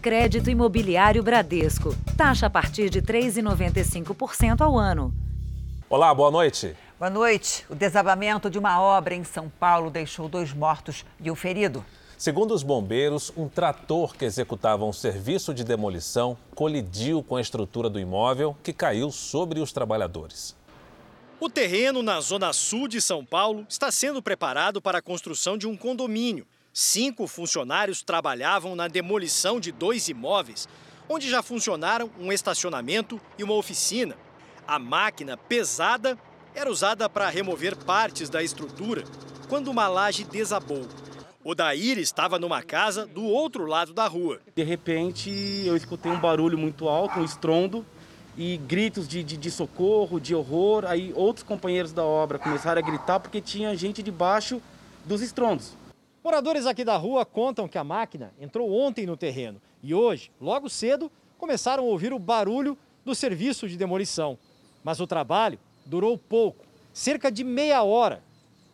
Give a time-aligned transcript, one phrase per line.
[0.00, 1.94] Crédito Imobiliário Bradesco.
[2.16, 5.12] Taxa a partir de 3,95% ao ano.
[5.90, 6.74] Olá, boa noite.
[6.98, 7.66] Boa noite.
[7.68, 11.84] O desabamento de uma obra em São Paulo deixou dois mortos e um ferido.
[12.16, 17.90] Segundo os bombeiros, um trator que executava um serviço de demolição colidiu com a estrutura
[17.90, 20.56] do imóvel que caiu sobre os trabalhadores.
[21.38, 25.66] O terreno na zona sul de São Paulo está sendo preparado para a construção de
[25.66, 26.46] um condomínio.
[26.72, 30.68] Cinco funcionários trabalhavam na demolição de dois imóveis,
[31.08, 34.16] onde já funcionaram um estacionamento e uma oficina.
[34.66, 36.16] A máquina pesada
[36.54, 39.04] era usada para remover partes da estrutura
[39.48, 40.86] quando uma laje desabou.
[41.42, 44.40] O Daír estava numa casa do outro lado da rua.
[44.54, 45.30] De repente,
[45.64, 47.84] eu escutei um barulho muito alto, um estrondo,
[48.36, 50.84] e gritos de, de, de, socorro, de horror.
[50.86, 54.62] Aí outros companheiros da obra começaram a gritar porque tinha gente debaixo
[55.04, 55.79] dos estrondos.
[56.22, 60.68] Moradores aqui da rua contam que a máquina entrou ontem no terreno e hoje, logo
[60.68, 64.38] cedo, começaram a ouvir o barulho do serviço de demolição.
[64.84, 68.22] Mas o trabalho durou pouco, cerca de meia hora,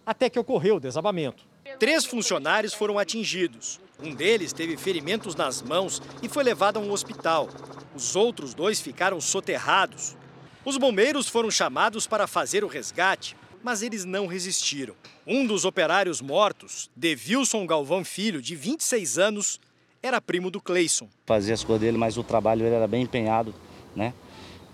[0.04, 1.44] até que ocorreu o desabamento.
[1.78, 3.78] Três funcionários foram atingidos.
[4.02, 7.48] Um deles teve ferimentos nas mãos e foi levado a um hospital.
[7.94, 10.16] Os outros dois ficaram soterrados.
[10.64, 14.94] Os bombeiros foram chamados para fazer o resgate, mas eles não resistiram.
[15.26, 19.60] Um dos operários mortos, Devilson Galvão Filho, de 26 anos,
[20.00, 21.08] era primo do Cleison.
[21.26, 23.52] Fazia as coisas dele, mas o trabalho ele era bem empenhado,
[23.96, 24.14] né?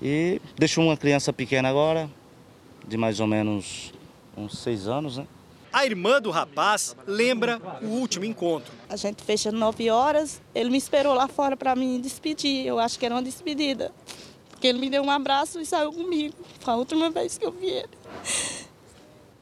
[0.03, 2.07] E deixou uma criança pequena agora,
[2.87, 3.95] de mais ou menos
[4.37, 5.27] uns seis anos, né?
[5.73, 8.75] A irmã do rapaz lembra o último encontro.
[8.91, 12.67] A gente fecha nove horas, ele me esperou lá fora para me despedir.
[12.67, 13.91] Eu acho que era uma despedida.
[14.51, 16.35] Porque ele me deu um abraço e saiu comigo.
[16.61, 17.89] Foi a última vez que eu vi ele.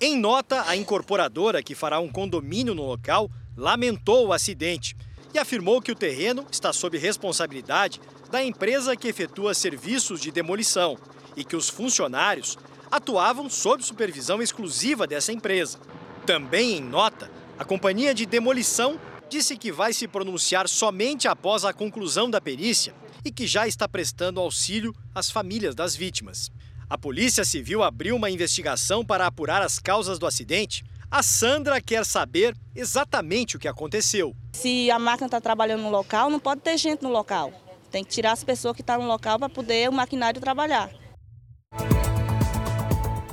[0.02, 4.96] Em nota, a incorporadora que fará um condomínio no local lamentou o acidente
[5.34, 10.96] e afirmou que o terreno está sob responsabilidade da empresa que efetua serviços de demolição
[11.36, 12.56] e que os funcionários
[12.90, 15.78] atuavam sob supervisão exclusiva dessa empresa.
[16.24, 18.98] Também em nota, a companhia de demolição
[19.28, 23.86] disse que vai se pronunciar somente após a conclusão da perícia e que já está
[23.86, 26.50] prestando auxílio às famílias das vítimas.
[26.90, 30.84] A Polícia Civil abriu uma investigação para apurar as causas do acidente.
[31.08, 34.34] A Sandra quer saber exatamente o que aconteceu.
[34.54, 37.52] Se a máquina está trabalhando no local, não pode ter gente no local.
[37.92, 40.90] Tem que tirar as pessoas que estão no local para poder o maquinário trabalhar.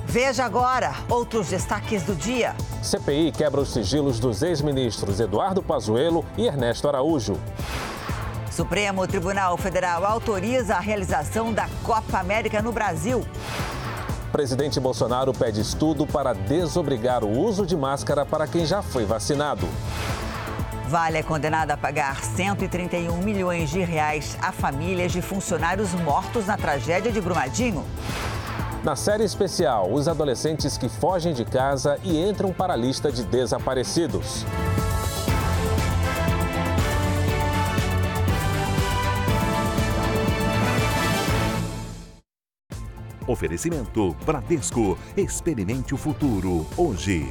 [0.06, 2.54] Veja agora outros destaques do dia.
[2.80, 7.36] CPI quebra os sigilos dos ex-ministros Eduardo Pazuello e Ernesto Araújo.
[8.58, 13.24] Supremo Tribunal Federal autoriza a realização da Copa América no Brasil.
[14.32, 19.68] Presidente Bolsonaro pede estudo para desobrigar o uso de máscara para quem já foi vacinado.
[20.88, 26.56] Vale é condenado a pagar 131 milhões de reais a famílias de funcionários mortos na
[26.56, 27.84] tragédia de Brumadinho.
[28.82, 33.22] Na série especial, os adolescentes que fogem de casa e entram para a lista de
[33.22, 34.44] desaparecidos.
[43.28, 44.98] Oferecimento Bradesco.
[45.14, 47.26] Experimente o futuro hoje.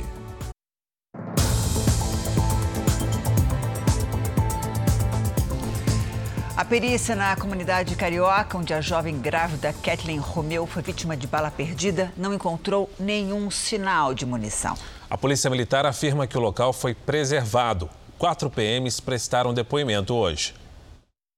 [6.56, 11.50] A perícia na comunidade carioca, onde a jovem grávida Kathleen Romeu foi vítima de bala
[11.50, 14.75] perdida, não encontrou nenhum sinal de munição.
[15.09, 17.90] A Polícia Militar afirma que o local foi preservado.
[18.18, 20.53] Quatro PMs prestaram depoimento hoje.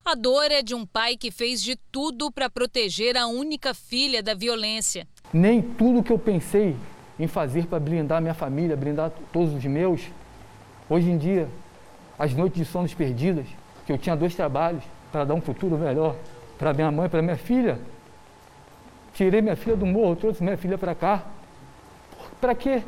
[0.09, 4.23] A dor é de um pai que fez de tudo para proteger a única filha
[4.23, 5.07] da violência.
[5.31, 6.75] Nem tudo que eu pensei
[7.19, 10.01] em fazer para blindar minha família, blindar todos os meus,
[10.89, 11.47] hoje em dia,
[12.17, 13.45] as noites de sonos perdidas,
[13.85, 16.15] que eu tinha dois trabalhos para dar um futuro melhor
[16.57, 17.79] para minha mãe, para minha filha.
[19.13, 21.23] Tirei minha filha do morro, trouxe minha filha para cá.
[22.41, 22.81] Para quê?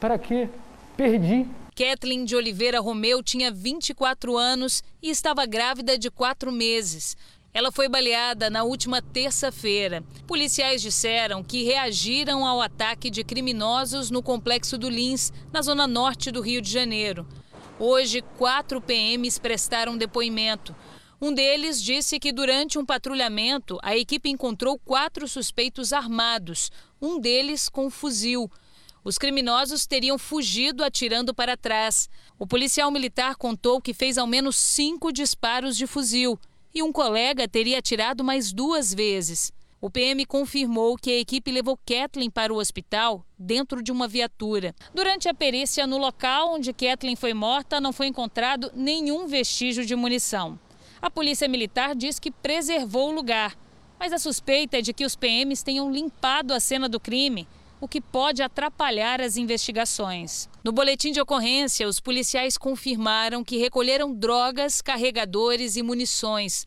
[0.00, 0.48] Para quê?
[0.96, 1.46] Perdi.
[1.74, 7.16] Kathleen de Oliveira Romeu tinha 24 anos e estava grávida de quatro meses.
[7.54, 10.04] Ela foi baleada na última terça-feira.
[10.26, 16.30] Policiais disseram que reagiram ao ataque de criminosos no complexo do Lins, na zona norte
[16.30, 17.26] do Rio de Janeiro.
[17.78, 20.76] Hoje, quatro PMs prestaram depoimento.
[21.20, 26.70] Um deles disse que durante um patrulhamento, a equipe encontrou quatro suspeitos armados,
[27.00, 28.50] um deles com um fuzil.
[29.04, 32.08] Os criminosos teriam fugido atirando para trás.
[32.38, 36.38] O policial militar contou que fez ao menos cinco disparos de fuzil
[36.72, 39.52] e um colega teria atirado mais duas vezes.
[39.80, 44.72] O PM confirmou que a equipe levou Kathleen para o hospital dentro de uma viatura.
[44.94, 49.96] Durante a perícia no local onde Kathleen foi morta, não foi encontrado nenhum vestígio de
[49.96, 50.56] munição.
[51.00, 53.58] A polícia militar diz que preservou o lugar,
[53.98, 57.48] mas a suspeita é de que os PMs tenham limpado a cena do crime
[57.82, 60.48] o que pode atrapalhar as investigações.
[60.62, 66.64] No boletim de ocorrência, os policiais confirmaram que recolheram drogas, carregadores e munições.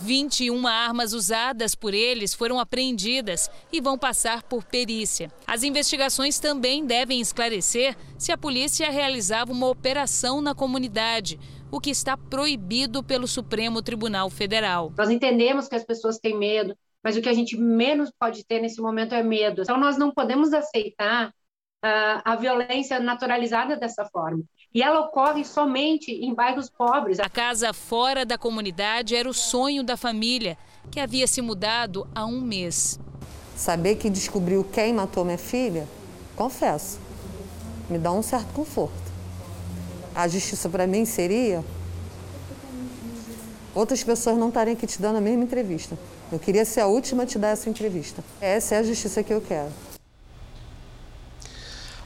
[0.00, 5.28] 21 armas usadas por eles foram apreendidas e vão passar por perícia.
[5.44, 11.36] As investigações também devem esclarecer se a polícia realizava uma operação na comunidade,
[11.68, 14.92] o que está proibido pelo Supremo Tribunal Federal.
[14.96, 18.60] Nós entendemos que as pessoas têm medo, mas o que a gente menos pode ter
[18.60, 19.60] nesse momento é medo.
[19.60, 24.42] Então, nós não podemos aceitar uh, a violência naturalizada dessa forma.
[24.72, 27.20] E ela ocorre somente em bairros pobres.
[27.20, 30.56] A casa fora da comunidade era o sonho da família,
[30.90, 32.98] que havia se mudado há um mês.
[33.54, 35.86] Saber que descobriu quem matou minha filha,
[36.34, 36.98] confesso,
[37.88, 39.04] me dá um certo conforto.
[40.14, 41.62] A justiça para mim seria
[43.74, 45.96] outras pessoas não estarem aqui te dando a mesma entrevista.
[46.32, 48.22] Eu queria ser a última a te dar essa entrevista.
[48.40, 49.70] Essa é a justiça que eu quero.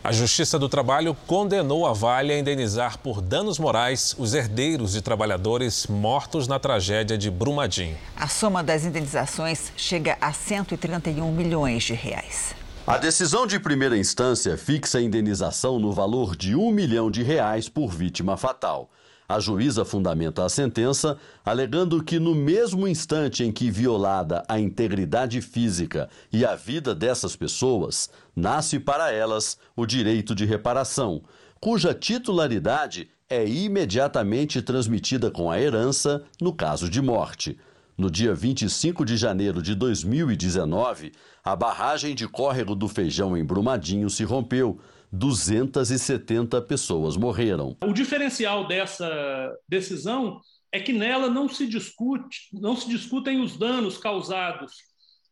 [0.03, 5.03] A Justiça do Trabalho condenou a Vale a indenizar por danos morais os herdeiros de
[5.03, 7.97] trabalhadores mortos na tragédia de Brumadinho.
[8.17, 12.55] A soma das indenizações chega a 131 milhões de reais.
[12.87, 17.69] A decisão de primeira instância fixa a indenização no valor de um milhão de reais
[17.69, 18.88] por vítima fatal.
[19.29, 25.43] A juíza fundamenta a sentença alegando que, no mesmo instante em que violada a integridade
[25.43, 31.23] física e a vida dessas pessoas, nasce para elas o direito de reparação,
[31.61, 37.59] cuja titularidade é imediatamente transmitida com a herança no caso de morte.
[37.99, 41.13] No dia 25 de janeiro de 2019,
[41.45, 44.79] a barragem de córrego do Feijão em Brumadinho se rompeu
[45.10, 47.76] 270 pessoas morreram.
[47.82, 50.40] O diferencial dessa decisão
[50.70, 54.72] é que nela não se discute, não se discutem os danos causados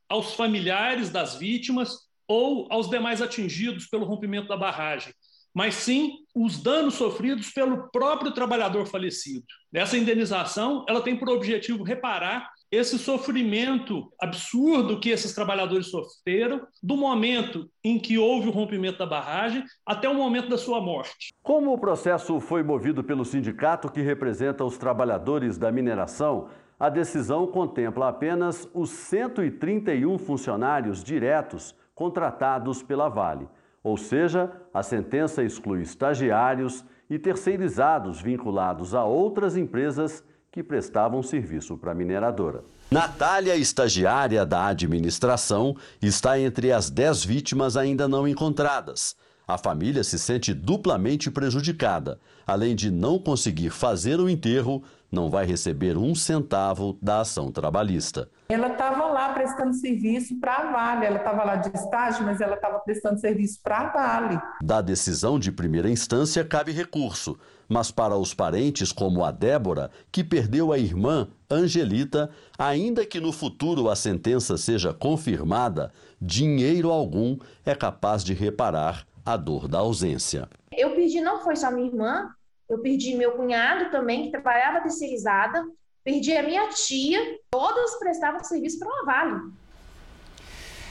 [0.08, 5.12] aos familiares das vítimas ou aos demais atingidos pelo rompimento da barragem,
[5.54, 9.44] mas sim os danos sofridos pelo próprio trabalhador falecido.
[9.72, 16.96] Essa indenização, ela tem por objetivo reparar esse sofrimento absurdo que esses trabalhadores sofreram, do
[16.96, 21.32] momento em que houve o rompimento da barragem até o momento da sua morte.
[21.42, 26.48] Como o processo foi movido pelo sindicato que representa os trabalhadores da mineração,
[26.78, 33.48] a decisão contempla apenas os 131 funcionários diretos contratados pela Vale.
[33.82, 40.24] Ou seja, a sentença exclui estagiários e terceirizados vinculados a outras empresas
[40.56, 42.64] que prestavam serviço para a mineradora.
[42.90, 49.14] Natália, estagiária da administração, está entre as 10 vítimas ainda não encontradas.
[49.46, 52.18] A família se sente duplamente prejudicada.
[52.46, 54.82] Além de não conseguir fazer o enterro,
[55.12, 58.26] não vai receber um centavo da ação trabalhista.
[58.48, 61.06] Ela estava lá prestando serviço para a Vale.
[61.06, 64.40] Ela estava lá de estágio, mas ela estava prestando serviço para a Vale.
[64.62, 67.38] Da decisão de primeira instância cabe recurso
[67.68, 73.32] mas para os parentes como a Débora, que perdeu a irmã Angelita, ainda que no
[73.32, 80.48] futuro a sentença seja confirmada, dinheiro algum é capaz de reparar a dor da ausência.
[80.72, 82.30] Eu perdi não foi só minha irmã,
[82.68, 85.64] eu perdi meu cunhado também, que trabalhava terceirizada,
[86.06, 87.18] perdi a minha tia,
[87.50, 89.52] todas prestavam serviço para uma Vale.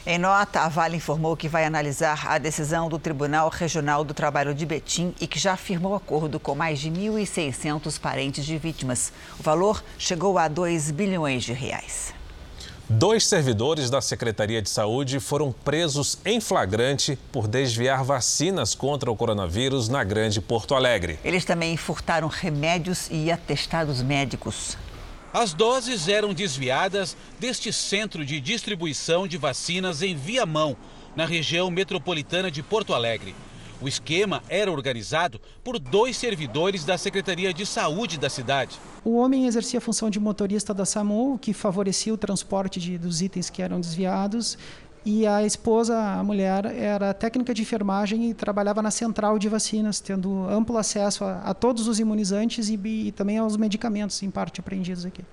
[0.06, 4.54] Em nota, a Vale informou que vai analisar a decisão do Tribunal Regional do Trabalho
[4.54, 9.13] de Betim e que já firmou acordo com mais de 1.600 parentes de vítimas.
[9.40, 12.13] O valor chegou a 2 bilhões de reais.
[12.88, 19.16] Dois servidores da Secretaria de Saúde foram presos em flagrante por desviar vacinas contra o
[19.16, 21.18] coronavírus na Grande Porto Alegre.
[21.24, 24.78] Eles também furtaram remédios e atestados médicos.
[25.38, 30.77] As doses eram desviadas deste centro de distribuição de vacinas em Viamão,
[31.13, 33.36] na região metropolitana de Porto Alegre.
[33.82, 38.80] O esquema era organizado por dois servidores da Secretaria de Saúde da cidade.
[39.04, 43.22] O homem exercia a função de motorista da SAMU, que favorecia o transporte de, dos
[43.22, 44.58] itens que eram desviados,
[45.06, 50.00] e a esposa, a mulher, era técnica de enfermagem e trabalhava na central de vacinas,
[50.00, 54.60] tendo amplo acesso a, a todos os imunizantes e, e, também aos medicamentos, em parte
[54.60, 55.24] apreendidos aqui.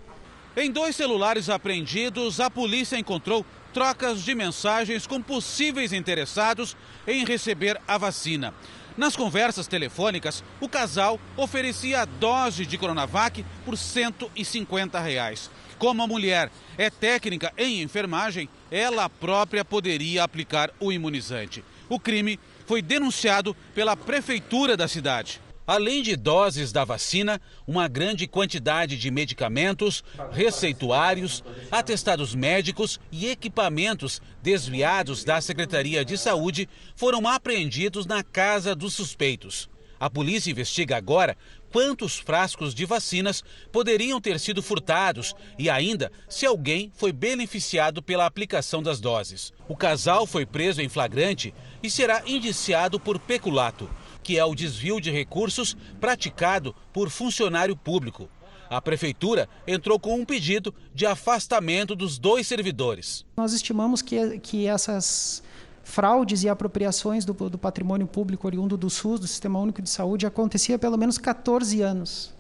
[0.55, 6.77] Em dois celulares apreendidos, a polícia encontrou trocas de mensagens com possíveis interessados
[7.07, 8.53] em receber a vacina.
[8.95, 15.51] Nas conversas telefônicas, o casal oferecia a dose de Coronavac por 150 reais.
[15.83, 16.49] Como a mulher
[16.79, 21.65] é técnica em enfermagem, ela própria poderia aplicar o imunizante.
[21.89, 25.41] O crime foi denunciado pela prefeitura da cidade.
[25.67, 34.23] Além de doses da vacina, uma grande quantidade de medicamentos, receituários, atestados médicos e equipamentos
[34.41, 39.69] desviados da Secretaria de Saúde foram apreendidos na casa dos suspeitos.
[39.99, 41.37] A polícia investiga agora
[41.73, 48.27] quantos frascos de vacinas poderiam ter sido furtados e ainda se alguém foi beneficiado pela
[48.27, 49.53] aplicação das doses.
[49.69, 53.89] O casal foi preso em flagrante e será indiciado por peculato
[54.23, 58.29] que é o desvio de recursos praticado por funcionário público.
[58.71, 63.27] A prefeitura entrou com um pedido de afastamento dos dois servidores.
[63.37, 65.43] Nós estimamos que, que essas
[65.83, 70.27] fraudes e apropriações do, do patrimônio público oriundo do SUS, do Sistema Único de Saúde,
[70.27, 72.33] acontecia há pelo menos 14 anos.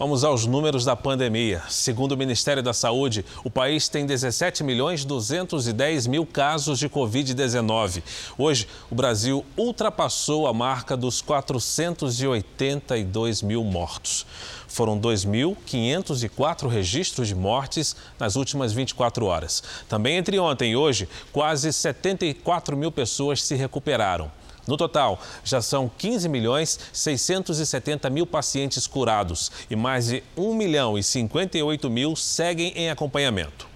[0.00, 1.62] Vamos aos números da pandemia.
[1.68, 8.02] Segundo o Ministério da Saúde, o país tem 17 milhões 210 mil casos de Covid-19.
[8.38, 14.24] Hoje, o Brasil ultrapassou a marca dos 482 mil mortos.
[14.66, 19.62] Foram 2.504 registros de mortes nas últimas 24 horas.
[19.86, 24.30] Também entre ontem e hoje, quase 74 mil pessoas se recuperaram.
[24.66, 30.98] No total, já são 15 milhões 670 mil pacientes curados e mais de 1 milhão
[30.98, 33.68] e 58 mil seguem em acompanhamento.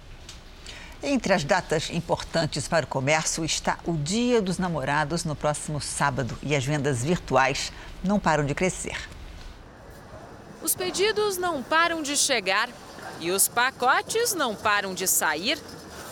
[1.03, 6.39] Entre as datas importantes para o comércio está o Dia dos Namorados no próximo sábado
[6.43, 7.73] e as vendas virtuais
[8.03, 8.97] não param de crescer.
[10.63, 12.71] Os pedidos não param de chegar
[13.21, 15.59] e os pacotes não param de sair.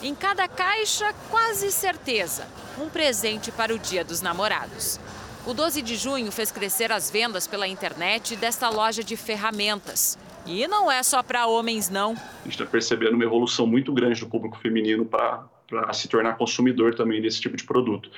[0.02, 2.46] Em cada caixa, quase certeza
[2.78, 4.98] um presente para o Dia dos Namorados.
[5.44, 10.16] O 12 de junho fez crescer as vendas pela internet desta loja de ferramentas.
[10.46, 12.12] E não é só para homens, não.
[12.12, 15.48] A gente está percebendo uma evolução muito grande do público feminino para
[15.92, 18.10] se tornar consumidor também desse tipo de produto.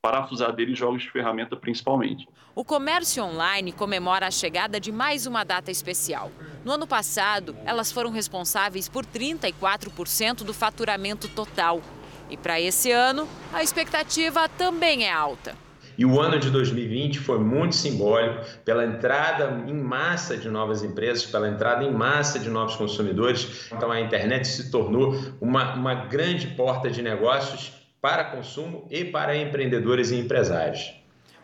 [0.00, 2.28] Parafusadeira e jogos de ferramenta, principalmente.
[2.54, 6.30] O comércio online comemora a chegada de mais uma data especial.
[6.64, 11.82] No ano passado, elas foram responsáveis por 34% do faturamento total.
[12.30, 15.54] E para esse ano, a expectativa também é alta.
[15.98, 21.26] E o ano de 2020 foi muito simbólico pela entrada em massa de novas empresas,
[21.26, 23.68] pela entrada em massa de novos consumidores.
[23.72, 29.36] Então a internet se tornou uma, uma grande porta de negócios para consumo e para
[29.36, 30.94] empreendedores e empresários.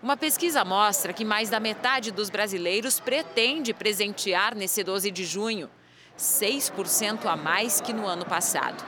[0.01, 5.69] Uma pesquisa mostra que mais da metade dos brasileiros pretende presentear nesse 12 de junho,
[6.17, 8.85] 6% a mais que no ano passado.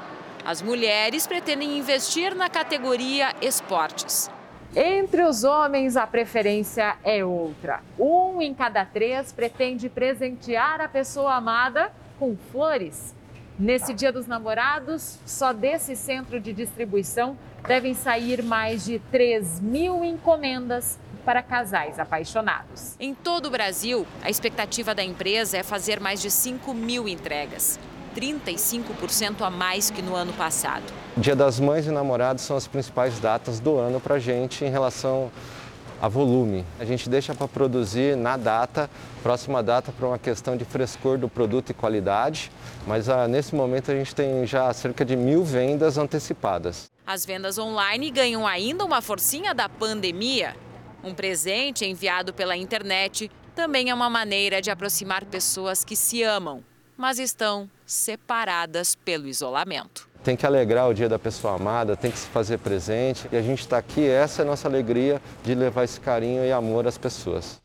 [0.46, 4.30] As mulheres pretendem investir na categoria esportes.
[4.76, 7.82] Entre os homens, a preferência é outra.
[7.98, 13.12] Um em cada três pretende presentear a pessoa amada com flores.
[13.58, 17.36] Nesse Dia dos Namorados, só desse centro de distribuição
[17.66, 22.94] devem sair mais de 3 mil encomendas para casais apaixonados.
[23.00, 27.80] Em todo o Brasil, a expectativa da empresa é fazer mais de 5 mil entregas.
[28.16, 30.84] 35% a mais que no ano passado.
[31.16, 34.70] Dia das Mães e Namorados são as principais datas do ano para a gente em
[34.70, 35.30] relação
[36.00, 36.64] a volume.
[36.80, 38.88] A gente deixa para produzir na data,
[39.22, 42.50] próxima data, para uma questão de frescor do produto e qualidade,
[42.86, 46.86] mas ah, nesse momento a gente tem já cerca de mil vendas antecipadas.
[47.06, 50.56] As vendas online ganham ainda uma forcinha da pandemia.
[51.04, 56.64] Um presente enviado pela internet também é uma maneira de aproximar pessoas que se amam
[56.96, 60.08] mas estão separadas pelo isolamento.
[60.24, 63.28] Tem que alegrar o dia da pessoa amada, tem que se fazer presente.
[63.30, 66.50] E a gente está aqui, essa é a nossa alegria de levar esse carinho e
[66.50, 67.60] amor às pessoas.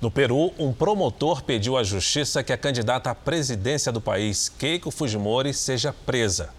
[0.00, 4.92] No Peru, um promotor pediu à justiça que a candidata à presidência do país, Keiko
[4.92, 6.50] Fujimori, seja presa.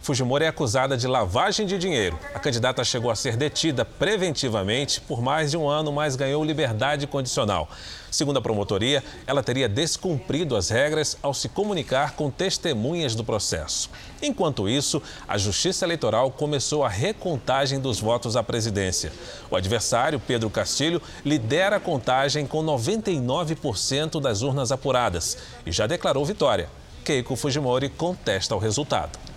[0.00, 2.18] Fujimori é acusada de lavagem de dinheiro.
[2.34, 7.06] A candidata chegou a ser detida preventivamente por mais de um ano, mas ganhou liberdade
[7.06, 7.68] condicional.
[8.10, 13.90] Segundo a promotoria, ela teria descumprido as regras ao se comunicar com testemunhas do processo.
[14.22, 19.12] Enquanto isso, a Justiça Eleitoral começou a recontagem dos votos à presidência.
[19.50, 26.24] O adversário, Pedro Castilho, lidera a contagem com 99% das urnas apuradas e já declarou
[26.24, 26.70] vitória.
[27.04, 29.29] Keiko Fujimori contesta o resultado.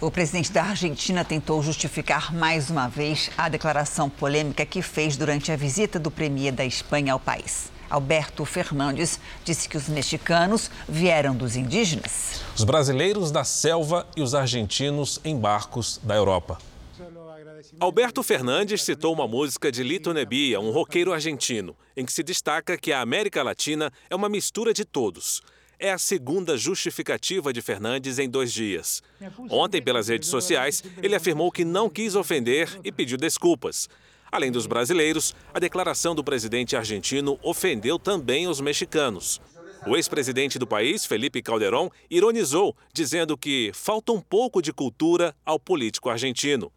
[0.00, 5.52] O presidente da Argentina tentou justificar mais uma vez a declaração polêmica que fez durante
[5.52, 7.70] a visita do premier da Espanha ao país.
[7.90, 12.40] Alberto Fernandes disse que os mexicanos vieram dos indígenas.
[12.56, 16.56] Os brasileiros da selva e os argentinos em barcos da Europa.
[17.78, 22.78] Alberto Fernandes citou uma música de Lito Nebbia, um roqueiro argentino, em que se destaca
[22.78, 25.42] que a América Latina é uma mistura de todos
[25.80, 29.02] é a segunda justificativa de Fernandes em dois dias.
[29.50, 33.88] Ontem, pelas redes sociais, ele afirmou que não quis ofender e pediu desculpas.
[34.30, 39.40] Além dos brasileiros, a declaração do presidente argentino ofendeu também os mexicanos.
[39.86, 45.58] O ex-presidente do país, Felipe Calderón, ironizou, dizendo que falta um pouco de cultura ao
[45.58, 46.70] político argentino.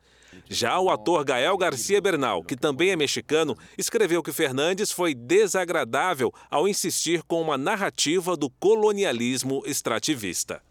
[0.49, 6.33] Já o ator Gael Garcia Bernal, que também é mexicano, escreveu que Fernandes foi desagradável
[6.49, 10.61] ao insistir com uma narrativa do colonialismo extrativista.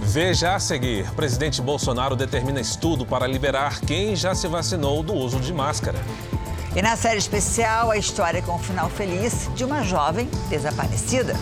[0.00, 5.40] Veja a seguir: presidente Bolsonaro determina estudo para liberar quem já se vacinou do uso
[5.40, 5.98] de máscara.
[6.74, 11.34] E na série especial, a história com um final feliz de uma jovem desaparecida.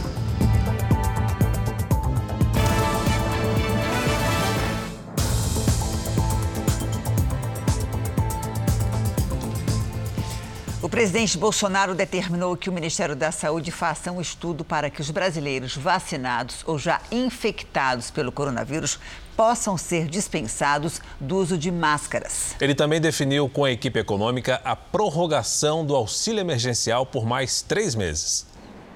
[10.84, 15.10] O presidente Bolsonaro determinou que o Ministério da Saúde faça um estudo para que os
[15.10, 18.98] brasileiros vacinados ou já infectados pelo coronavírus
[19.34, 22.54] possam ser dispensados do uso de máscaras.
[22.60, 27.94] Ele também definiu com a equipe econômica a prorrogação do auxílio emergencial por mais três
[27.94, 28.46] meses.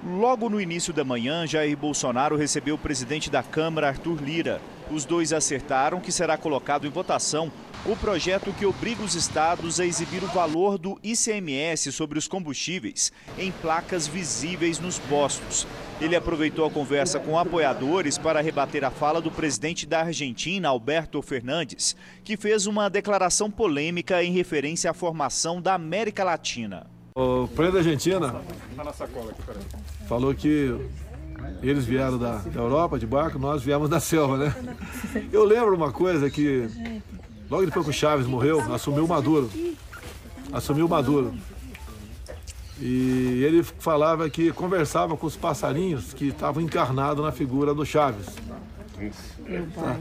[0.06, 4.60] Logo no início da manhã, Jair Bolsonaro recebeu o presidente da Câmara, Arthur Lira.
[4.92, 7.50] Os dois acertaram que será colocado em votação
[7.84, 13.12] o projeto que obriga os estados a exibir o valor do ICMS sobre os combustíveis
[13.36, 15.66] em placas visíveis nos postos.
[16.00, 21.20] Ele aproveitou a conversa com apoiadores para rebater a fala do presidente da Argentina, Alberto
[21.22, 26.97] Fernandes, que fez uma declaração polêmica em referência à formação da América Latina.
[27.20, 28.40] O presidente da Argentina
[30.06, 30.78] falou que
[31.60, 34.54] eles vieram da, da Europa de barco, nós viemos da selva, né?
[35.32, 36.68] Eu lembro uma coisa que
[37.50, 39.50] Logo depois que o Chaves morreu, assumiu o Maduro.
[40.52, 41.32] Assumiu o Maduro.
[42.78, 48.26] E ele falava que conversava com os passarinhos que estavam encarnados na figura do Chaves.
[49.74, 49.96] Tá.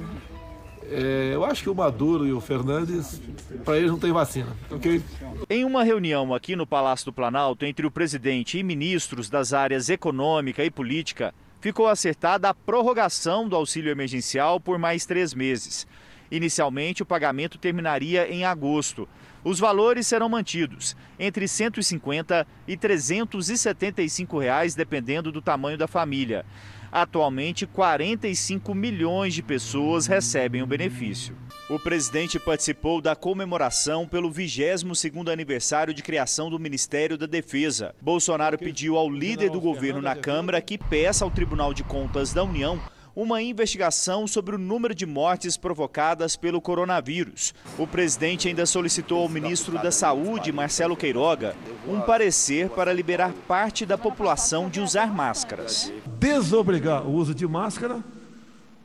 [0.90, 3.22] É, eu acho que o Maduro e o Fernandes,
[3.66, 5.02] para eles não tem vacina, ok?
[5.50, 9.90] Em uma reunião aqui no Palácio do Planalto entre o presidente e ministros das áreas
[9.90, 15.86] econômica e política, ficou acertada a prorrogação do auxílio emergencial por mais três meses.
[16.32, 19.08] Inicialmente, o pagamento terminaria em agosto.
[19.44, 26.46] Os valores serão mantidos entre 150 e 375 reais, dependendo do tamanho da família.
[26.92, 31.36] Atualmente, 45 milhões de pessoas recebem o benefício.
[31.70, 37.94] O presidente participou da comemoração pelo 22º aniversário de criação do Ministério da Defesa.
[38.02, 42.44] Bolsonaro pediu ao líder do governo na Câmara que peça ao Tribunal de Contas da
[42.44, 42.80] União
[43.20, 47.52] uma investigação sobre o número de mortes provocadas pelo coronavírus.
[47.76, 51.56] O presidente ainda solicitou ao ministro da Saúde, Marcelo Queiroga,
[51.88, 55.92] um parecer para liberar parte da população de usar máscaras.
[56.20, 58.04] Desobrigar o uso de máscara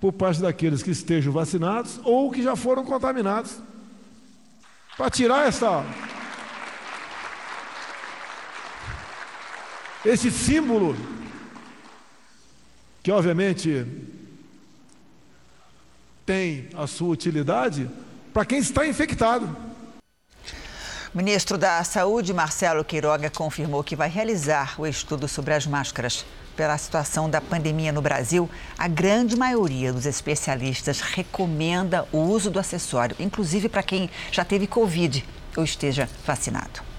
[0.00, 3.60] por parte daqueles que estejam vacinados ou que já foram contaminados.
[4.96, 5.84] Para tirar essa
[10.06, 10.96] esse símbolo
[13.02, 13.84] que obviamente
[16.24, 17.88] tem a sua utilidade
[18.32, 19.72] para quem está infectado.
[21.14, 26.24] Ministro da Saúde, Marcelo Queiroga, confirmou que vai realizar o estudo sobre as máscaras.
[26.56, 32.58] Pela situação da pandemia no Brasil, a grande maioria dos especialistas recomenda o uso do
[32.58, 35.24] acessório, inclusive para quem já teve Covid
[35.56, 36.91] ou esteja vacinado.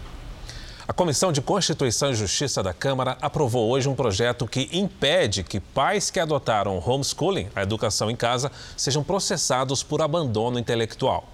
[0.86, 5.58] A Comissão de Constituição e Justiça da Câmara aprovou hoje um projeto que impede que
[5.58, 11.30] pais que adotaram homeschooling, a educação em casa, sejam processados por abandono intelectual.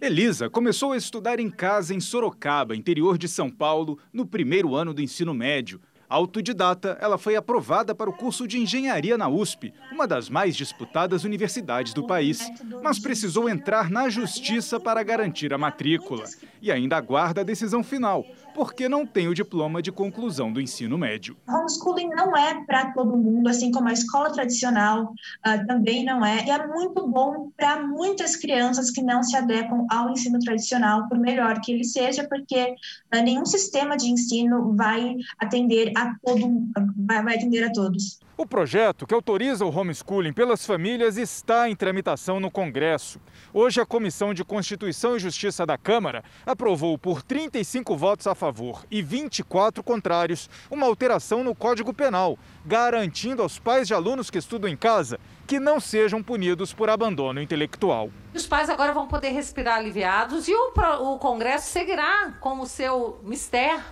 [0.00, 4.92] Elisa começou a estudar em casa em Sorocaba, interior de São Paulo, no primeiro ano
[4.92, 5.80] do ensino médio.
[6.14, 11.24] Autodidata, ela foi aprovada para o curso de engenharia na USP, uma das mais disputadas
[11.24, 12.48] universidades do país,
[12.84, 16.22] mas precisou entrar na justiça para garantir a matrícula
[16.62, 18.24] e ainda aguarda a decisão final,
[18.54, 21.36] porque não tem o diploma de conclusão do ensino médio.
[21.48, 25.12] Homeschooling não é para todo mundo, assim como a escola tradicional
[25.46, 29.86] uh, também não é, e é muito bom para muitas crianças que não se adequam
[29.90, 32.74] ao ensino tradicional, por melhor que ele seja, porque
[33.14, 38.23] uh, nenhum sistema de ensino vai atender a todo, vai, vai atender a todos.
[38.36, 43.20] O projeto que autoriza o homeschooling pelas famílias está em tramitação no Congresso.
[43.52, 48.84] Hoje, a Comissão de Constituição e Justiça da Câmara aprovou por 35 votos a favor
[48.90, 54.68] e 24 contrários uma alteração no Código Penal, garantindo aos pais de alunos que estudam
[54.68, 58.10] em casa que não sejam punidos por abandono intelectual.
[58.34, 63.20] Os pais agora vão poder respirar aliviados e o, o Congresso seguirá com o seu
[63.22, 63.84] mistério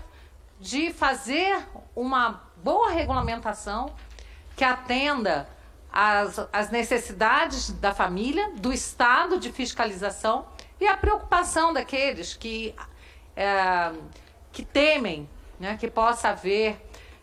[0.58, 1.60] de fazer
[1.94, 3.86] uma boa regulamentação
[4.56, 5.48] que atenda
[5.92, 10.46] às, às necessidades da família, do estado de fiscalização
[10.80, 12.74] E a preocupação daqueles que,
[13.36, 13.92] é,
[14.50, 15.28] que temem
[15.60, 16.76] né, que possa haver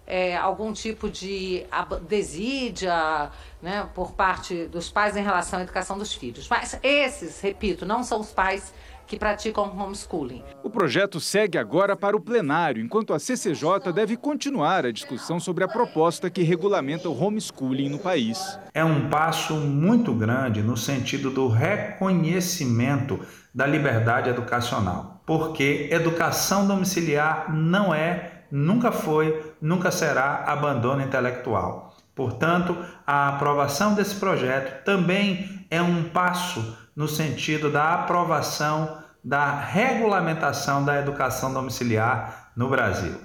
[0.08, 1.66] é, algum tipo de
[2.08, 3.30] desídia
[3.62, 6.48] né, por parte dos pais em relação à educação dos filhos.
[6.48, 8.74] Mas esses, repito, não são os pais
[9.10, 10.44] que praticam homeschooling.
[10.64, 15.64] O projeto segue agora para o plenário, enquanto a CCJ deve continuar a discussão sobre
[15.64, 18.60] a proposta que regulamenta o homeschooling no país.
[18.72, 23.20] É um passo muito grande no sentido do reconhecimento
[23.54, 31.98] da liberdade educacional, porque educação domiciliar não é, nunca foi, nunca será abandono intelectual.
[32.14, 40.84] Portanto, a aprovação desse projeto também é um passo no sentido da aprovação da regulamentação
[40.84, 43.16] da educação domiciliar no Brasil.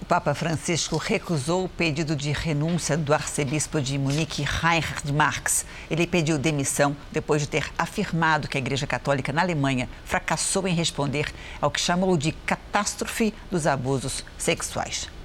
[0.00, 5.66] O Papa Francisco recusou o pedido de renúncia do arcebispo de Munique, Reinhard Marx.
[5.90, 10.74] Ele pediu demissão depois de ter afirmado que a Igreja Católica na Alemanha fracassou em
[10.74, 15.15] responder ao que chamou de catástrofe dos abusos sexuais.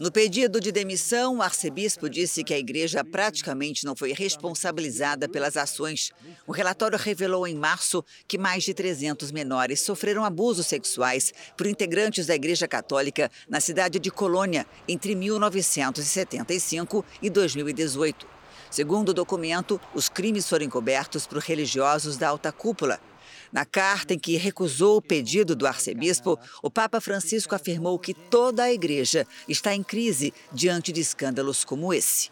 [0.00, 5.58] No pedido de demissão, o arcebispo disse que a igreja praticamente não foi responsabilizada pelas
[5.58, 6.10] ações.
[6.46, 12.28] O relatório revelou em março que mais de 300 menores sofreram abusos sexuais por integrantes
[12.28, 18.26] da Igreja Católica na cidade de Colônia entre 1975 e 2018.
[18.70, 22.98] Segundo o documento, os crimes foram encobertos por religiosos da alta cúpula.
[23.52, 28.62] Na carta em que recusou o pedido do arcebispo, o Papa Francisco afirmou que toda
[28.62, 32.30] a igreja está em crise diante de escândalos como esse.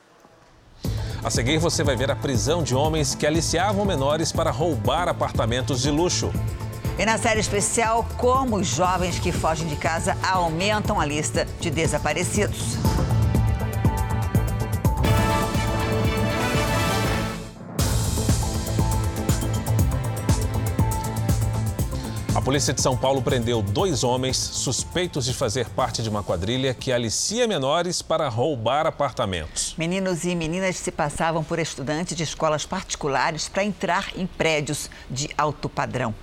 [1.22, 5.82] A seguir, você vai ver a prisão de homens que aliciavam menores para roubar apartamentos
[5.82, 6.30] de luxo.
[6.96, 11.70] E na série especial, como os jovens que fogem de casa aumentam a lista de
[11.70, 12.76] desaparecidos.
[22.48, 26.90] Polícia de São Paulo prendeu dois homens suspeitos de fazer parte de uma quadrilha que
[26.90, 29.74] alicia menores para roubar apartamentos.
[29.76, 35.28] Meninos e meninas se passavam por estudantes de escolas particulares para entrar em prédios de
[35.36, 36.14] alto padrão.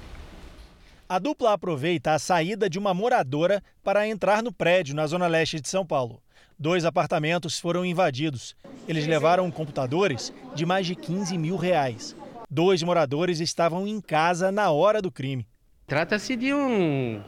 [1.07, 5.61] A dupla aproveita a saída de uma moradora para entrar no prédio na zona leste
[5.61, 6.19] de São Paulo.
[6.57, 8.55] Dois apartamentos foram invadidos.
[8.87, 12.15] Eles levaram computadores de mais de 15 mil reais.
[12.49, 15.45] Dois moradores estavam em casa na hora do crime.
[15.87, 17.21] Trata-se de, um,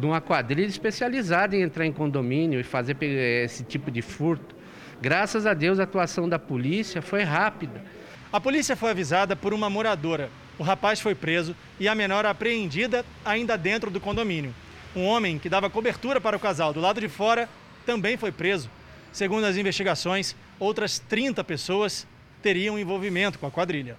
[0.00, 4.56] de uma quadrilha especializada em entrar em condomínio e fazer esse tipo de furto.
[5.00, 7.84] Graças a Deus, a atuação da polícia foi rápida.
[8.32, 10.28] A polícia foi avisada por uma moradora.
[10.58, 14.52] O rapaz foi preso e a menor apreendida ainda dentro do condomínio.
[14.96, 17.48] Um homem que dava cobertura para o casal do lado de fora
[17.86, 18.68] também foi preso.
[19.12, 22.08] Segundo as investigações, outras 30 pessoas
[22.42, 23.96] teriam envolvimento com a quadrilha.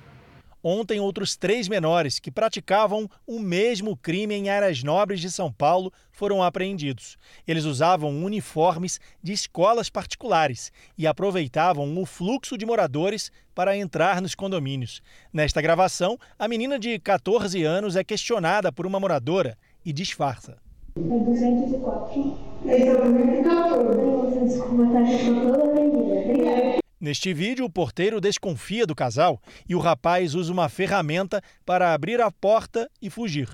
[0.67, 5.93] Ontem, outros três menores que praticavam o mesmo crime em áreas nobres de São Paulo
[6.12, 7.19] foram apreendidos.
[7.47, 14.34] Eles usavam uniformes de escolas particulares e aproveitavam o fluxo de moradores para entrar nos
[14.34, 15.04] condomínios.
[15.32, 20.58] Nesta gravação, a menina de 14 anos é questionada por uma moradora e disfarça.
[20.97, 22.38] É 204.
[22.65, 24.39] Esse é o 14.
[24.45, 24.99] Desculpa?
[25.12, 26.64] Estou toda Obrigada.
[26.99, 32.21] Neste vídeo, o porteiro desconfia do casal e o rapaz usa uma ferramenta para abrir
[32.21, 33.49] a porta e fugir.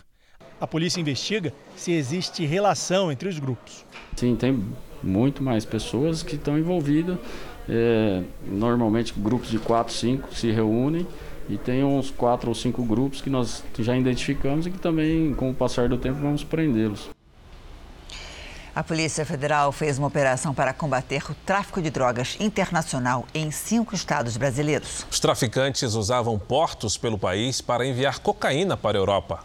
[0.59, 3.83] A polícia investiga se existe relação entre os grupos.
[4.15, 4.63] Sim, tem
[5.01, 7.17] muito mais pessoas que estão envolvidas.
[7.67, 11.07] É, normalmente, grupos de quatro, cinco se reúnem
[11.49, 15.49] e tem uns quatro ou cinco grupos que nós já identificamos e que também, com
[15.49, 17.09] o passar do tempo, vamos prendê-los.
[18.73, 23.93] A Polícia Federal fez uma operação para combater o tráfico de drogas internacional em cinco
[23.93, 25.05] estados brasileiros.
[25.11, 29.43] Os traficantes usavam portos pelo país para enviar cocaína para a Europa.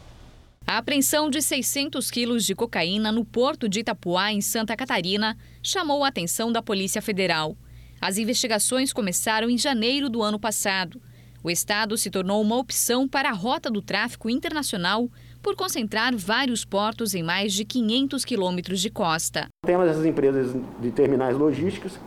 [0.64, 6.04] A apreensão de 600 quilos de cocaína no porto de Itapuá, em Santa Catarina, chamou
[6.04, 7.56] a atenção da Polícia Federal.
[8.00, 11.02] As investigações começaram em janeiro do ano passado.
[11.42, 15.10] O estado se tornou uma opção para a rota do tráfico internacional
[15.46, 19.46] por concentrar vários portos em mais de 500 quilômetros de costa.
[19.64, 22.00] Temos essas empresas de terminais logísticos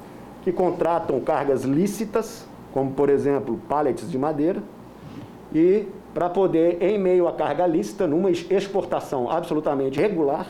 [0.43, 4.61] que contratam cargas lícitas, como por exemplo pallets de madeira,
[5.55, 10.45] e para poder, em meio à carga lícita, numa exportação absolutamente regular,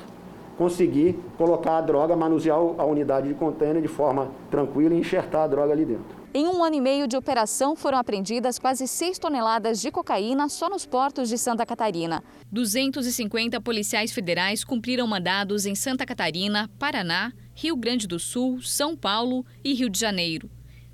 [0.58, 5.48] conseguir colocar a droga, manusear a unidade de contêiner de forma tranquila e enxertar a
[5.48, 6.19] droga ali dentro.
[6.32, 10.70] Em um ano e meio de operação, foram apreendidas quase 6 toneladas de cocaína só
[10.70, 12.24] nos portos de Santa Catarina.
[12.52, 19.44] 250 policiais federais cumpriram mandados em Santa Catarina, Paraná, Rio Grande do Sul, São Paulo
[19.64, 20.52] e Rio de Janeiro.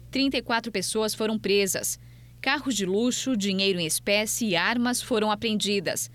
[0.09, 1.99] 34 pessoas foram presas.
[2.39, 6.09] carros de luxo, dinheiro em espécie e armas foram apreendidas.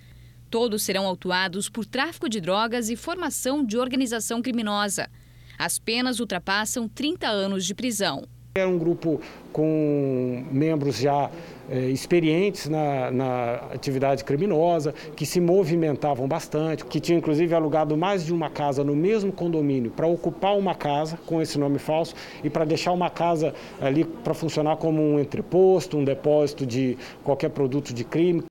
[0.49, 5.11] Todos serão autuados por tráfico de drogas e formação de organização criminosa.
[5.59, 8.27] As penas ultrapassam 30 anos de prisão.
[8.53, 9.21] Era um grupo
[9.53, 11.31] com membros já
[11.71, 18.27] é, experientes na, na, atividade criminosa, que se movimentavam bastante, que tinham inclusive alugado mais
[18.27, 22.51] de uma casa no mesmo condomínio para ocupar uma casa com esse nome falso e
[22.51, 27.95] para deixar uma casa ali para funcionar como um entreposto, um depósito de qualquer produto
[27.95, 28.43] de crime.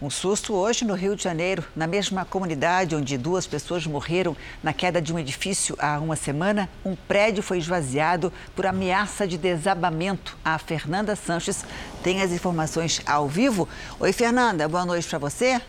[0.00, 4.72] Um susto hoje no Rio de Janeiro, na mesma comunidade onde duas pessoas morreram na
[4.72, 6.68] queda de um edifício há uma semana.
[6.84, 10.38] Um prédio foi esvaziado por ameaça de desabamento.
[10.44, 11.64] A Fernanda Sanches
[12.00, 13.68] tem as informações ao vivo.
[13.98, 15.60] Oi, Fernanda, boa noite para você.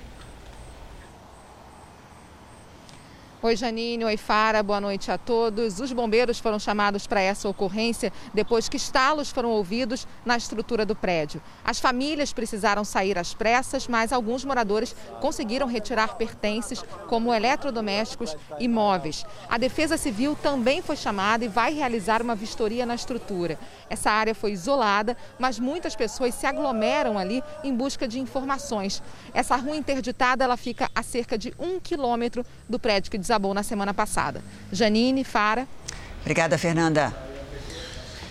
[3.42, 4.04] Oi, Janine.
[4.04, 4.62] Oi, Fara.
[4.62, 5.80] Boa noite a todos.
[5.80, 10.94] Os bombeiros foram chamados para essa ocorrência depois que estalos foram ouvidos na estrutura do
[10.94, 11.42] prédio.
[11.64, 18.68] As famílias precisaram sair às pressas, mas alguns moradores conseguiram retirar pertences, como eletrodomésticos e
[18.68, 19.26] móveis.
[19.50, 23.58] A Defesa Civil também foi chamada e vai realizar uma vistoria na estrutura.
[23.90, 29.02] Essa área foi isolada, mas muitas pessoas se aglomeram ali em busca de informações.
[29.34, 33.62] Essa rua interditada ela fica a cerca de um quilômetro do prédio que desabou na
[33.62, 34.44] semana passada.
[34.72, 35.68] Janine, Fara.
[36.22, 37.16] Obrigada, Fernanda.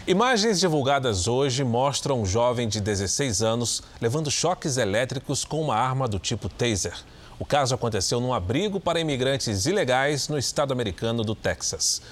[0.08, 6.08] Imagens divulgadas hoje mostram um jovem de 16 anos levando choques elétricos com uma arma
[6.08, 6.96] do tipo taser.
[7.38, 12.02] O caso aconteceu num abrigo para imigrantes ilegais no estado americano do Texas.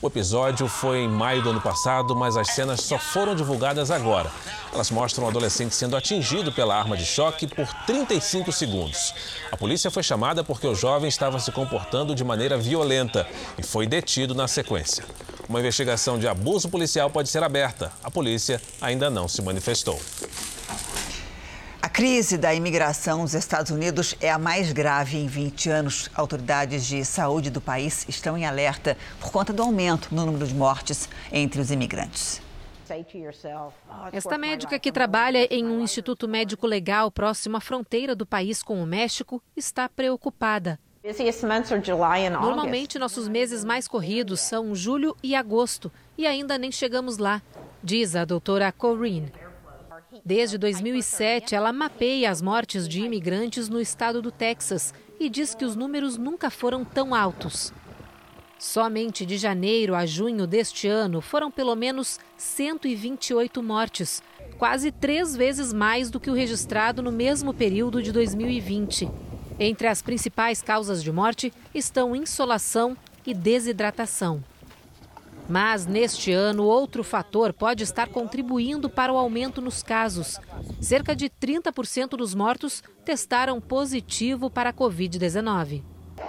[0.00, 4.30] O episódio foi em maio do ano passado, mas as cenas só foram divulgadas agora.
[4.72, 9.12] Elas mostram o adolescente sendo atingido pela arma de choque por 35 segundos.
[9.50, 13.26] A polícia foi chamada porque o jovem estava se comportando de maneira violenta
[13.58, 15.04] e foi detido na sequência.
[15.48, 17.90] Uma investigação de abuso policial pode ser aberta.
[18.04, 20.00] A polícia ainda não se manifestou.
[21.88, 26.10] A crise da imigração nos Estados Unidos é a mais grave em 20 anos.
[26.14, 30.54] Autoridades de saúde do país estão em alerta por conta do aumento no número de
[30.54, 32.42] mortes entre os imigrantes.
[34.12, 38.82] Esta médica que trabalha em um instituto médico legal próximo à fronteira do país com
[38.82, 40.78] o México está preocupada.
[42.42, 47.40] Normalmente, nossos meses mais corridos são julho e agosto e ainda nem chegamos lá,
[47.82, 49.32] diz a doutora Corinne.
[50.24, 55.64] Desde 2007, ela mapeia as mortes de imigrantes no estado do Texas e diz que
[55.64, 57.72] os números nunca foram tão altos.
[58.58, 64.22] Somente de janeiro a junho deste ano foram pelo menos 128 mortes,
[64.58, 69.08] quase três vezes mais do que o registrado no mesmo período de 2020.
[69.60, 74.42] Entre as principais causas de morte estão insolação e desidratação.
[75.48, 80.38] Mas neste ano, outro fator pode estar contribuindo para o aumento nos casos.
[80.78, 85.82] Cerca de 30% dos mortos testaram positivo para a Covid-19.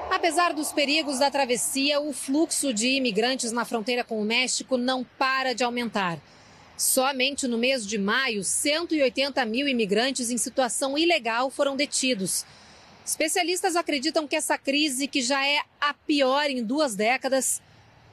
[0.10, 5.04] Apesar dos perigos da travessia, o fluxo de imigrantes na fronteira com o México não
[5.04, 6.18] para de aumentar.
[6.78, 12.46] Somente no mês de maio, 180 mil imigrantes em situação ilegal foram detidos.
[13.06, 17.62] Especialistas acreditam que essa crise, que já é a pior em duas décadas,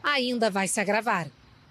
[0.06, 1.26] ainda vai se agravar.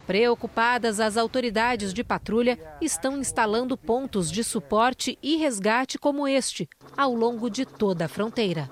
[0.06, 7.15] Preocupadas, as autoridades de patrulha estão instalando pontos de suporte e resgate como este, ao
[7.15, 8.69] longo de toda a fronteira.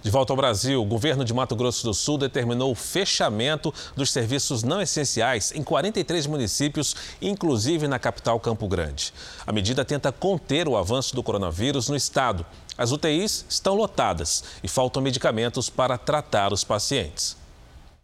[0.00, 4.10] De volta ao Brasil, o governo de Mato Grosso do Sul determinou o fechamento dos
[4.10, 9.14] serviços não essenciais em 43 municípios, inclusive na capital Campo Grande.
[9.46, 12.44] A medida tenta conter o avanço do coronavírus no estado.
[12.76, 17.41] As UTIs estão lotadas e faltam medicamentos para tratar os pacientes.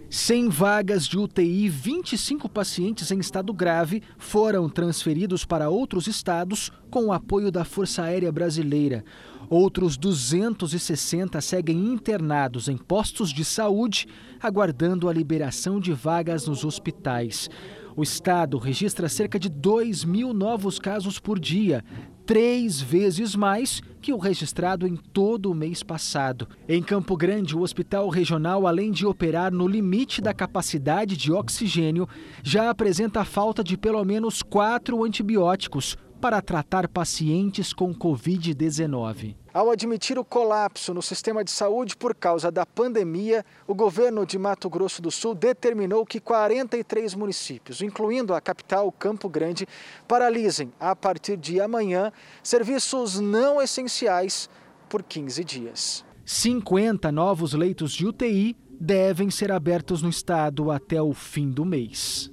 [0.08, 7.06] Sem vagas de UTI, 25 pacientes em estado grave foram transferidos para outros estados com
[7.06, 9.04] o apoio da Força Aérea Brasileira.
[9.50, 14.06] Outros 260 seguem internados em postos de saúde,
[14.40, 17.50] aguardando a liberação de vagas nos hospitais.
[17.98, 21.84] O estado registra cerca de 2 mil novos casos por dia,
[22.24, 26.46] três vezes mais que o registrado em todo o mês passado.
[26.68, 32.08] Em Campo Grande, o hospital regional, além de operar no limite da capacidade de oxigênio,
[32.40, 39.36] já apresenta falta de pelo menos quatro antibióticos para tratar pacientes com Covid-19.
[39.54, 44.38] Ao admitir o colapso no sistema de saúde por causa da pandemia, o governo de
[44.38, 49.66] Mato Grosso do Sul determinou que 43 municípios, incluindo a capital Campo Grande,
[50.06, 54.50] paralisem a partir de amanhã serviços não essenciais
[54.88, 56.04] por 15 dias.
[56.24, 62.30] 50 novos leitos de UTI devem ser abertos no estado até o fim do mês.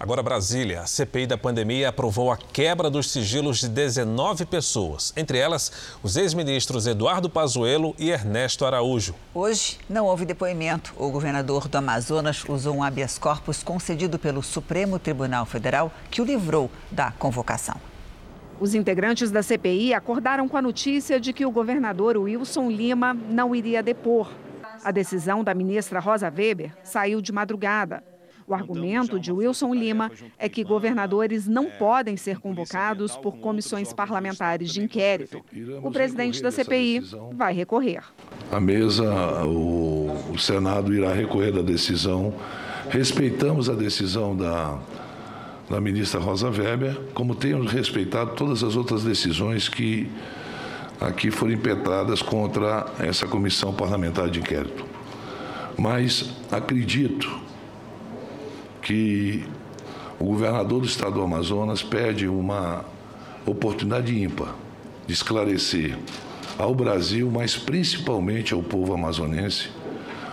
[0.00, 0.80] Agora, Brasília.
[0.80, 5.70] A CPI da pandemia aprovou a quebra dos sigilos de 19 pessoas, entre elas
[6.02, 9.14] os ex-ministros Eduardo Pazuello e Ernesto Araújo.
[9.34, 10.94] Hoje não houve depoimento.
[10.96, 16.24] O governador do Amazonas usou um habeas corpus concedido pelo Supremo Tribunal Federal que o
[16.24, 17.76] livrou da convocação.
[18.58, 23.54] Os integrantes da CPI acordaram com a notícia de que o governador Wilson Lima não
[23.54, 24.32] iria depor.
[24.82, 28.02] A decisão da ministra Rosa Weber saiu de madrugada.
[28.50, 34.72] O argumento de Wilson Lima é que governadores não podem ser convocados por comissões parlamentares
[34.72, 35.40] de inquérito.
[35.84, 37.00] O presidente da CPI
[37.32, 38.02] vai recorrer.
[38.50, 39.04] A mesa,
[39.44, 42.34] o, o Senado irá recorrer da decisão.
[42.88, 44.80] Respeitamos a decisão da,
[45.70, 50.10] da ministra Rosa Weber, como temos respeitado todas as outras decisões que
[51.00, 54.84] aqui foram impetradas contra essa comissão parlamentar de inquérito.
[55.78, 57.48] Mas acredito
[58.82, 59.46] que
[60.18, 62.84] o governador do estado do Amazonas pede uma
[63.46, 64.54] oportunidade ímpar
[65.06, 65.98] de esclarecer
[66.58, 69.70] ao Brasil, mas principalmente ao povo amazonense,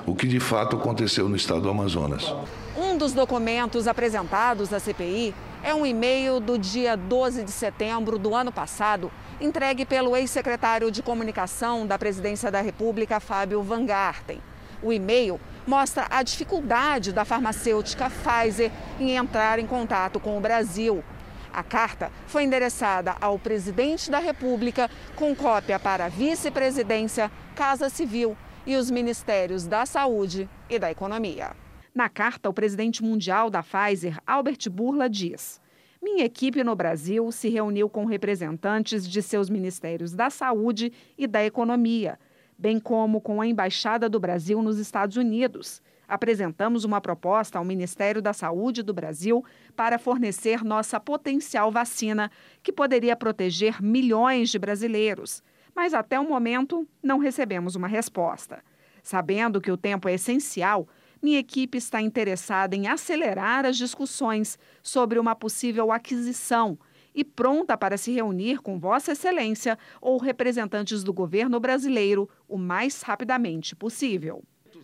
[0.05, 2.33] o que de fato aconteceu no estado do Amazonas.
[2.77, 5.33] Um dos documentos apresentados à CPI
[5.63, 11.01] é um e-mail do dia 12 de setembro do ano passado, entregue pelo ex-secretário de
[11.01, 14.39] Comunicação da Presidência da República, Fábio Van Garten.
[14.81, 21.03] O e-mail mostra a dificuldade da farmacêutica Pfizer em entrar em contato com o Brasil.
[21.51, 28.37] A carta foi endereçada ao presidente da República, com cópia para a vice-presidência, Casa Civil
[28.65, 31.51] e os ministérios da Saúde e da Economia.
[31.93, 35.59] Na carta, o presidente mundial da Pfizer, Albert Burla, diz:
[36.01, 41.43] Minha equipe no Brasil se reuniu com representantes de seus ministérios da Saúde e da
[41.43, 42.19] Economia
[42.57, 45.81] bem como com a Embaixada do Brasil nos Estados Unidos.
[46.07, 49.43] Apresentamos uma proposta ao Ministério da Saúde do Brasil
[49.75, 52.31] para fornecer nossa potencial vacina,
[52.63, 55.43] que poderia proteger milhões de brasileiros.
[55.75, 58.63] Mas até o momento não recebemos uma resposta.
[59.03, 60.87] Sabendo que o tempo é essencial,
[61.21, 66.77] minha equipe está interessada em acelerar as discussões sobre uma possível aquisição
[67.17, 73.01] e pronta para se reunir com Vossa Excelência ou representantes do governo brasileiro o mais
[73.01, 74.43] rapidamente possível.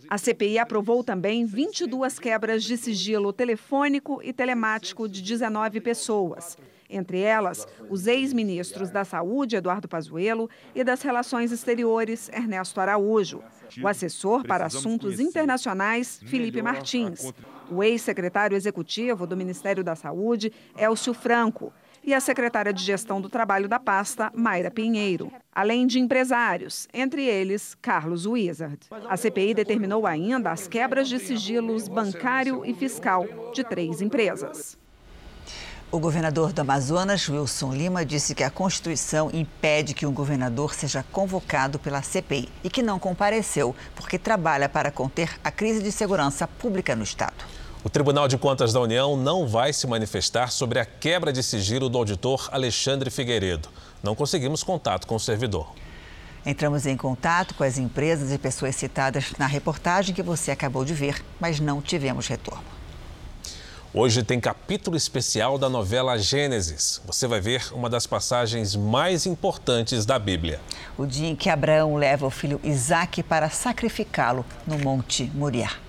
[0.09, 6.57] A CPI aprovou também 22 quebras de sigilo telefônico e telemático de 19 pessoas.
[6.89, 13.43] Entre elas, os ex-ministros da Saúde, Eduardo Pazuello, e das Relações Exteriores, Ernesto Araújo.
[13.81, 17.31] O assessor para assuntos internacionais, Felipe Martins.
[17.71, 21.71] O ex-secretário executivo do Ministério da Saúde, Elcio Franco
[22.03, 27.25] e a secretária de Gestão do Trabalho da pasta, Mayra Pinheiro, além de empresários, entre
[27.25, 28.79] eles Carlos Wizard.
[29.07, 34.77] A CPI determinou ainda as quebras de sigilos bancário e fiscal de três empresas.
[35.93, 41.05] O governador do Amazonas, Wilson Lima, disse que a Constituição impede que um governador seja
[41.11, 46.47] convocado pela CPI e que não compareceu porque trabalha para conter a crise de segurança
[46.47, 47.52] pública no Estado.
[47.85, 51.89] O Tribunal de Contas da União não vai se manifestar sobre a quebra de sigilo
[51.89, 53.67] do auditor Alexandre Figueiredo.
[54.01, 55.69] Não conseguimos contato com o servidor.
[56.45, 60.93] Entramos em contato com as empresas e pessoas citadas na reportagem que você acabou de
[60.93, 62.63] ver, mas não tivemos retorno.
[63.93, 67.01] Hoje tem capítulo especial da novela Gênesis.
[67.05, 70.61] Você vai ver uma das passagens mais importantes da Bíblia.
[70.97, 75.82] O dia em que Abraão leva o filho Isaque para sacrificá-lo no Monte Moriá.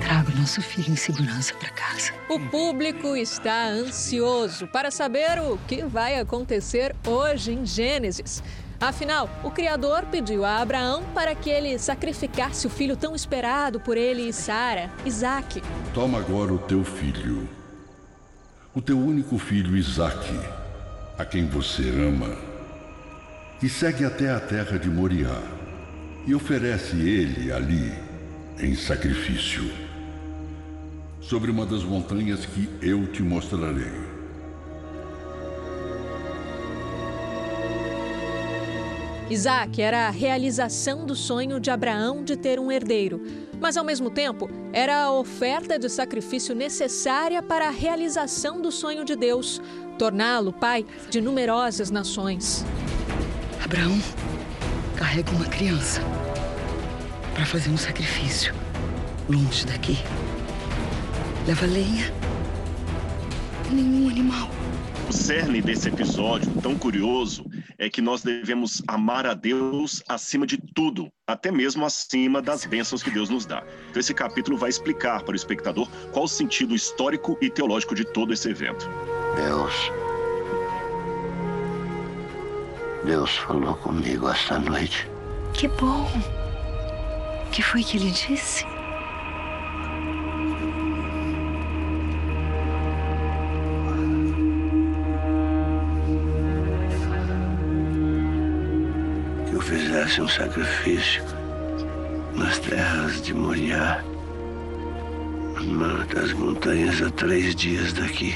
[0.00, 2.12] Traga o nosso filho em segurança para casa.
[2.28, 8.42] O público está ansioso para saber o que vai acontecer hoje em Gênesis.
[8.80, 13.96] Afinal, o Criador pediu a Abraão para que ele sacrificasse o filho tão esperado por
[13.96, 15.62] ele e Sara, Isaque.
[15.94, 17.48] Toma agora o teu filho,
[18.74, 20.38] o teu único filho Isaque,
[21.16, 22.36] a quem você ama,
[23.62, 25.40] e segue até a terra de Moriá
[26.26, 28.03] e oferece ele ali
[28.64, 29.70] em sacrifício
[31.20, 33.92] sobre uma das montanhas que eu te mostrarei.
[39.28, 43.20] Isaac era a realização do sonho de Abraão de ter um herdeiro,
[43.60, 49.04] mas ao mesmo tempo era a oferta de sacrifício necessária para a realização do sonho
[49.04, 49.60] de Deus,
[49.98, 52.64] torná-lo pai de numerosas nações.
[53.62, 53.98] Abraão
[54.96, 56.00] carrega uma criança
[57.34, 58.54] para fazer um sacrifício
[59.28, 59.98] longe daqui.
[61.46, 62.12] Leva lenha,
[63.70, 64.48] nenhum animal,
[65.08, 67.44] O cerne desse episódio tão curioso
[67.78, 73.02] é que nós devemos amar a Deus acima de tudo, até mesmo acima das bênçãos
[73.02, 73.62] que Deus nos dá.
[73.90, 78.04] Então, esse capítulo vai explicar para o espectador qual o sentido histórico e teológico de
[78.04, 78.88] todo esse evento.
[79.36, 79.74] Deus.
[83.04, 85.06] Deus falou comigo esta noite.
[85.52, 86.08] Que bom.
[87.54, 88.64] Que foi que ele disse?
[99.46, 101.22] Que eu fizesse um sacrifício
[102.34, 104.02] nas terras de Moriá,
[106.12, 108.34] das montanhas a três dias daqui.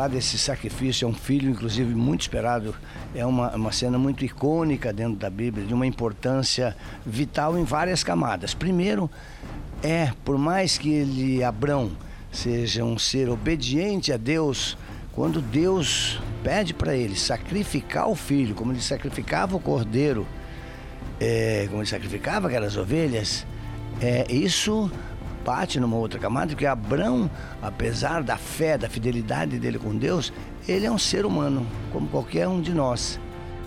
[0.00, 2.74] Falar desse sacrifício é um filho, inclusive, muito esperado.
[3.14, 6.74] É uma, uma cena muito icônica dentro da Bíblia, de uma importância
[7.04, 8.54] vital em várias camadas.
[8.54, 9.10] Primeiro,
[9.82, 11.90] é, por mais que ele, Abrão,
[12.32, 14.74] seja um ser obediente a Deus,
[15.12, 20.26] quando Deus pede para ele sacrificar o filho, como ele sacrificava o cordeiro,
[21.20, 23.46] é, como ele sacrificava aquelas ovelhas,
[24.00, 24.90] é, isso
[25.44, 27.30] bate numa outra camada, porque Abraão,
[27.62, 30.32] apesar da fé, da fidelidade dele com Deus,
[30.68, 33.18] ele é um ser humano, como qualquer um de nós.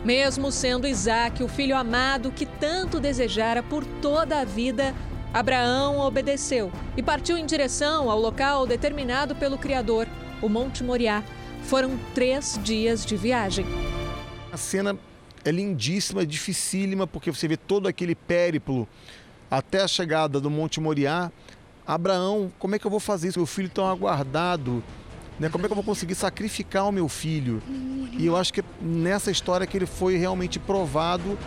[0.03, 4.93] Mesmo sendo Isaac o filho amado que tanto desejara por toda a vida,
[5.33, 10.07] Abraão obedeceu e partiu em direção ao local determinado pelo Criador,
[10.41, 11.23] o Monte Moriá.
[11.63, 13.65] Foram três dias de viagem.
[14.51, 14.97] A cena
[15.43, 18.87] é lindíssima, dificílima, porque você vê todo aquele périplo
[19.49, 21.31] até a chegada do Monte Moriá.
[21.85, 23.39] Abraão, como é que eu vou fazer isso?
[23.39, 24.83] Meu filho tão aguardado,
[25.39, 25.49] né?
[25.49, 27.61] Como é que eu vou conseguir sacrificar o meu filho?
[28.17, 31.37] E eu acho que nessa história que ele foi realmente provado.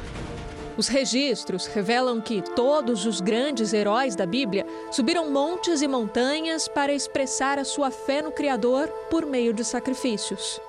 [0.77, 6.93] Os registros revelam que todos os grandes heróis da Bíblia subiram montes e montanhas para
[6.93, 10.61] expressar a sua fé no Criador por meio de sacrifícios.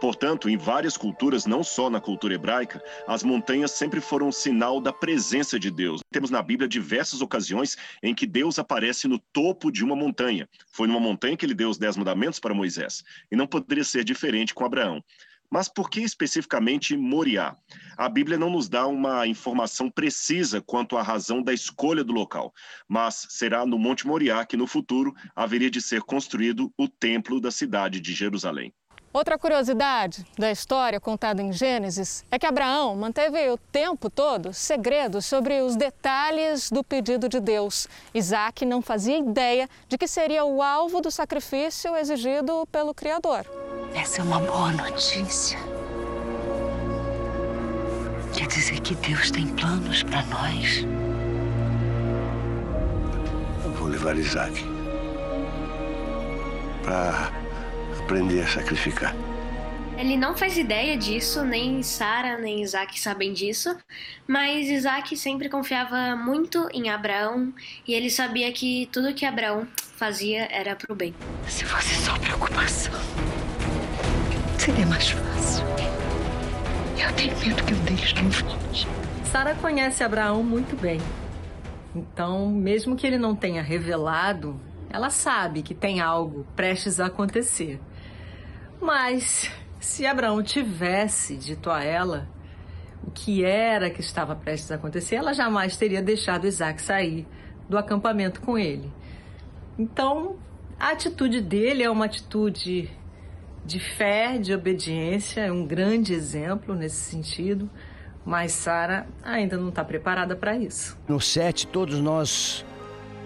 [0.00, 4.80] Portanto, em várias culturas, não só na cultura hebraica, as montanhas sempre foram um sinal
[4.80, 6.00] da presença de Deus.
[6.12, 10.48] Temos na Bíblia diversas ocasiões em que Deus aparece no topo de uma montanha.
[10.70, 13.02] Foi numa montanha que ele deu os Dez Mandamentos para Moisés.
[13.30, 15.02] E não poderia ser diferente com Abraão.
[15.50, 17.56] Mas por que especificamente Moriá?
[17.96, 22.52] A Bíblia não nos dá uma informação precisa quanto à razão da escolha do local,
[22.88, 27.50] mas será no Monte Moriá que no futuro haveria de ser construído o templo da
[27.50, 28.74] cidade de Jerusalém.
[29.16, 35.22] Outra curiosidade da história contada em Gênesis é que Abraão manteve o tempo todo segredo
[35.22, 37.88] sobre os detalhes do pedido de Deus.
[38.12, 43.46] Isaac não fazia ideia de que seria o alvo do sacrifício exigido pelo Criador.
[43.94, 45.58] Essa é uma boa notícia.
[48.34, 50.84] Quer dizer que Deus tem planos para nós.
[53.64, 54.62] Eu vou levar Isaac
[56.84, 57.45] para
[58.06, 59.14] aprender a sacrificar.
[59.98, 63.76] Ele não faz ideia disso, nem Sara nem Isaac sabem disso,
[64.28, 67.52] mas Isaac sempre confiava muito em Abraão
[67.88, 71.14] e ele sabia que tudo que Abraão fazia era pro bem.
[71.48, 72.92] Se fosse só preocupação,
[74.58, 75.64] seria mais fácil.
[76.98, 78.86] Eu tenho medo que o Deus não volte.
[79.32, 81.00] Sara conhece Abraão muito bem.
[81.94, 87.80] Então, mesmo que ele não tenha revelado, ela sabe que tem algo prestes a acontecer.
[88.80, 89.50] Mas
[89.80, 92.28] se Abraão tivesse dito a ela
[93.06, 97.26] o que era que estava prestes a acontecer, ela jamais teria deixado Isaac sair
[97.68, 98.92] do acampamento com ele.
[99.78, 100.36] Então,
[100.78, 102.90] a atitude dele é uma atitude
[103.64, 107.68] de fé, de obediência, é um grande exemplo nesse sentido,
[108.24, 110.96] mas Sara ainda não está preparada para isso.
[111.08, 112.64] No set, todos nós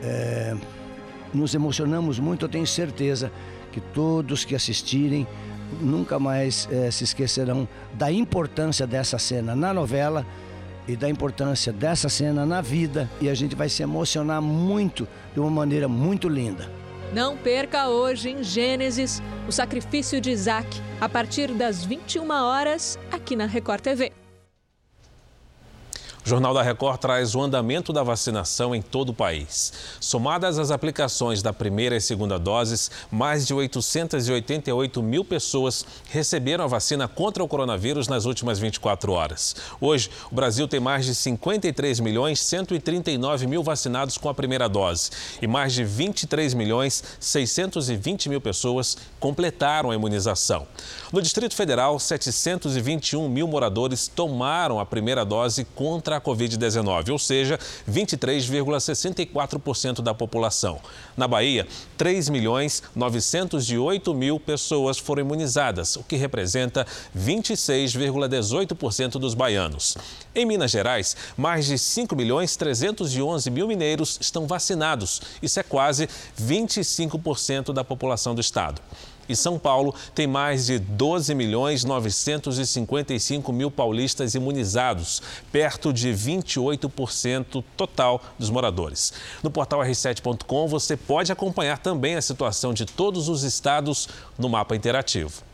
[0.02, 0.56] é,
[1.32, 3.30] nos emocionamos muito, eu tenho certeza
[3.72, 5.26] que todos que assistirem
[5.80, 10.26] nunca mais é, se esquecerão da importância dessa cena na novela
[10.88, 15.40] e da importância dessa cena na vida e a gente vai se emocionar muito de
[15.40, 16.70] uma maneira muito linda.
[17.12, 23.34] Não perca hoje em Gênesis o sacrifício de Isaac a partir das 21 horas aqui
[23.34, 24.19] na Record TV.
[26.30, 29.72] O Jornal da Record traz o andamento da vacinação em todo o país.
[29.98, 36.68] Somadas as aplicações da primeira e segunda doses, mais de 888 mil pessoas receberam a
[36.68, 39.56] vacina contra o coronavírus nas últimas 24 horas.
[39.80, 45.10] Hoje, o Brasil tem mais de 53 milhões 139 mil vacinados com a primeira dose
[45.42, 50.64] e mais de 23 milhões 620 mil pessoas completaram a imunização.
[51.12, 57.18] No Distrito Federal, 721 mil moradores tomaram a primeira dose contra a da Covid-19, ou
[57.18, 57.58] seja,
[57.90, 60.78] 23,64% da população.
[61.16, 61.66] Na Bahia,
[61.96, 69.96] 3 milhões 908 mil pessoas foram imunizadas, o que representa 26,18% dos baianos.
[70.34, 75.22] Em Minas Gerais, mais de 5 milhões 311 mil mineiros estão vacinados.
[75.42, 76.06] Isso é quase
[76.40, 78.82] 25% da população do estado.
[79.30, 85.22] E São Paulo tem mais de 12 milhões 955 mil paulistas imunizados,
[85.52, 89.12] perto de 28% total dos moradores.
[89.40, 94.74] No portal r7.com você pode acompanhar também a situação de todos os estados no mapa
[94.74, 95.44] interativo.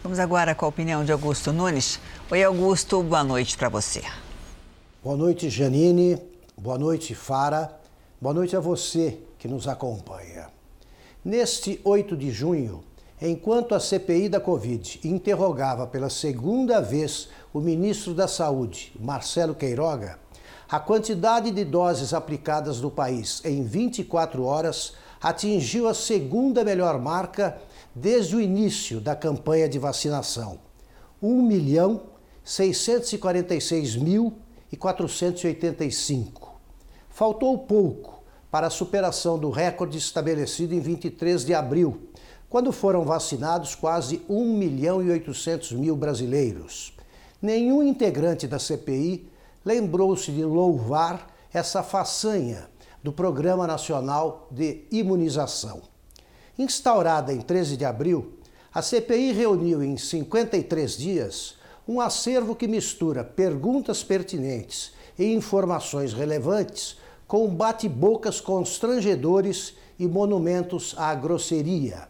[0.00, 1.98] Vamos agora com a opinião de Augusto Nunes.
[2.30, 4.04] Oi, Augusto, boa noite para você.
[5.02, 6.16] Boa noite, Janine.
[6.56, 7.76] Boa noite, Fara.
[8.20, 10.57] Boa noite a você que nos acompanha.
[11.28, 12.82] Neste 8 de junho,
[13.20, 20.18] enquanto a CPI da Covid interrogava pela segunda vez o ministro da Saúde, Marcelo Queiroga,
[20.66, 27.60] a quantidade de doses aplicadas no país em 24 horas atingiu a segunda melhor marca
[27.94, 30.58] desde o início da campanha de vacinação.
[31.22, 32.04] 1 milhão
[32.42, 34.32] 646 mil
[34.72, 36.58] e 485.
[37.10, 38.17] Faltou pouco
[38.50, 42.08] para a superação do recorde estabelecido em 23 de abril,
[42.48, 46.94] quando foram vacinados quase 1 milhão e 800 mil brasileiros.
[47.40, 49.28] Nenhum integrante da CPI
[49.64, 52.68] lembrou-se de louvar essa façanha
[53.02, 55.82] do Programa Nacional de Imunização.
[56.58, 58.38] Instaurada em 13 de abril,
[58.74, 61.54] a CPI reuniu em 53 dias
[61.86, 66.98] um acervo que mistura perguntas pertinentes e informações relevantes
[67.28, 72.08] com bate-bocas constrangedores e monumentos à grosseria.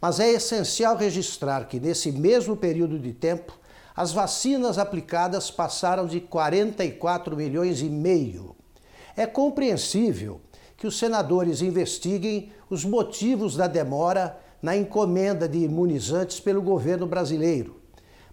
[0.00, 3.56] Mas é essencial registrar que, nesse mesmo período de tempo,
[3.94, 8.56] as vacinas aplicadas passaram de 44 milhões e meio.
[9.16, 10.40] É compreensível
[10.76, 17.80] que os senadores investiguem os motivos da demora na encomenda de imunizantes pelo governo brasileiro,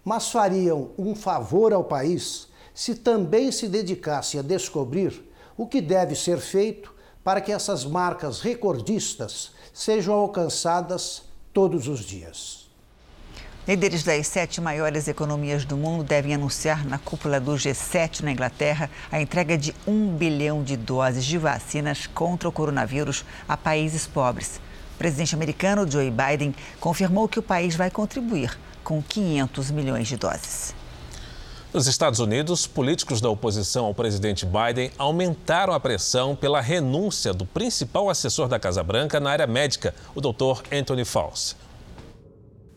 [0.04, 5.25] mas fariam um favor ao país se também se dedicasse a descobrir
[5.56, 6.94] o que deve ser feito
[7.24, 12.66] para que essas marcas recordistas sejam alcançadas todos os dias.
[13.66, 18.88] Líderes das sete maiores economias do mundo devem anunciar na cúpula do G7 na Inglaterra
[19.10, 24.60] a entrega de um bilhão de doses de vacinas contra o coronavírus a países pobres.
[24.94, 30.16] O presidente americano Joe Biden confirmou que o país vai contribuir com 500 milhões de
[30.16, 30.72] doses.
[31.74, 37.44] Nos Estados Unidos, políticos da oposição ao presidente Biden aumentaram a pressão pela renúncia do
[37.44, 40.62] principal assessor da Casa Branca na área médica, o Dr.
[40.72, 41.56] Anthony Fauci.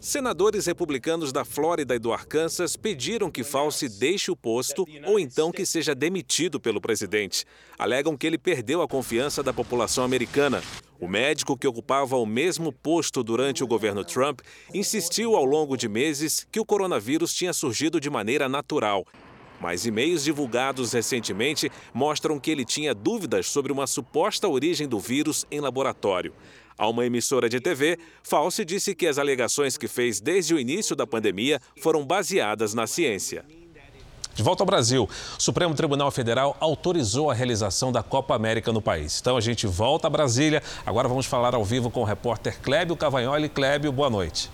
[0.02, 5.52] Senadores republicanos da Flórida e do Arkansas pediram que Fauci deixe o posto ou então
[5.52, 7.46] que seja demitido pelo presidente.
[7.78, 10.64] Alegam que ele perdeu a confiança da população americana.
[11.00, 14.42] O médico que ocupava o mesmo posto durante o governo Trump
[14.74, 19.06] insistiu ao longo de meses que o coronavírus tinha surgido de maneira natural.
[19.62, 25.46] Mas e-mails divulgados recentemente mostram que ele tinha dúvidas sobre uma suposta origem do vírus
[25.50, 26.34] em laboratório.
[26.78, 30.96] A uma emissora de TV, Fauci disse que as alegações que fez desde o início
[30.96, 33.46] da pandemia foram baseadas na ciência.
[34.40, 35.04] De volta ao Brasil,
[35.38, 39.20] o Supremo Tribunal Federal autorizou a realização da Copa América no país.
[39.20, 40.64] Então a gente volta a Brasília.
[40.86, 43.50] Agora vamos falar ao vivo com o repórter Clébio Cavagnoli.
[43.50, 44.50] Clébio, boa noite.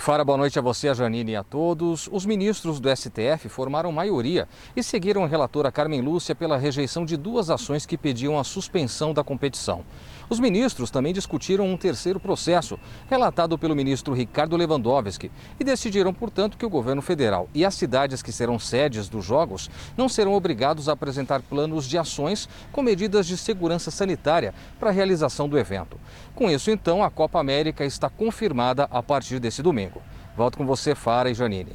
[0.00, 2.08] Fara, boa noite a você, a Janine e a todos.
[2.12, 7.16] Os ministros do STF formaram maioria e seguiram a relatora Carmen Lúcia pela rejeição de
[7.16, 9.84] duas ações que pediam a suspensão da competição.
[10.28, 12.78] Os ministros também discutiram um terceiro processo,
[13.08, 18.22] relatado pelo ministro Ricardo Lewandowski, e decidiram, portanto, que o governo federal e as cidades
[18.22, 23.24] que serão sedes dos Jogos não serão obrigados a apresentar planos de ações com medidas
[23.26, 25.96] de segurança sanitária para a realização do evento.
[26.36, 30.02] Com isso, então, a Copa América está confirmada a partir desse domingo.
[30.36, 31.74] Volto com você, Fara e Janine.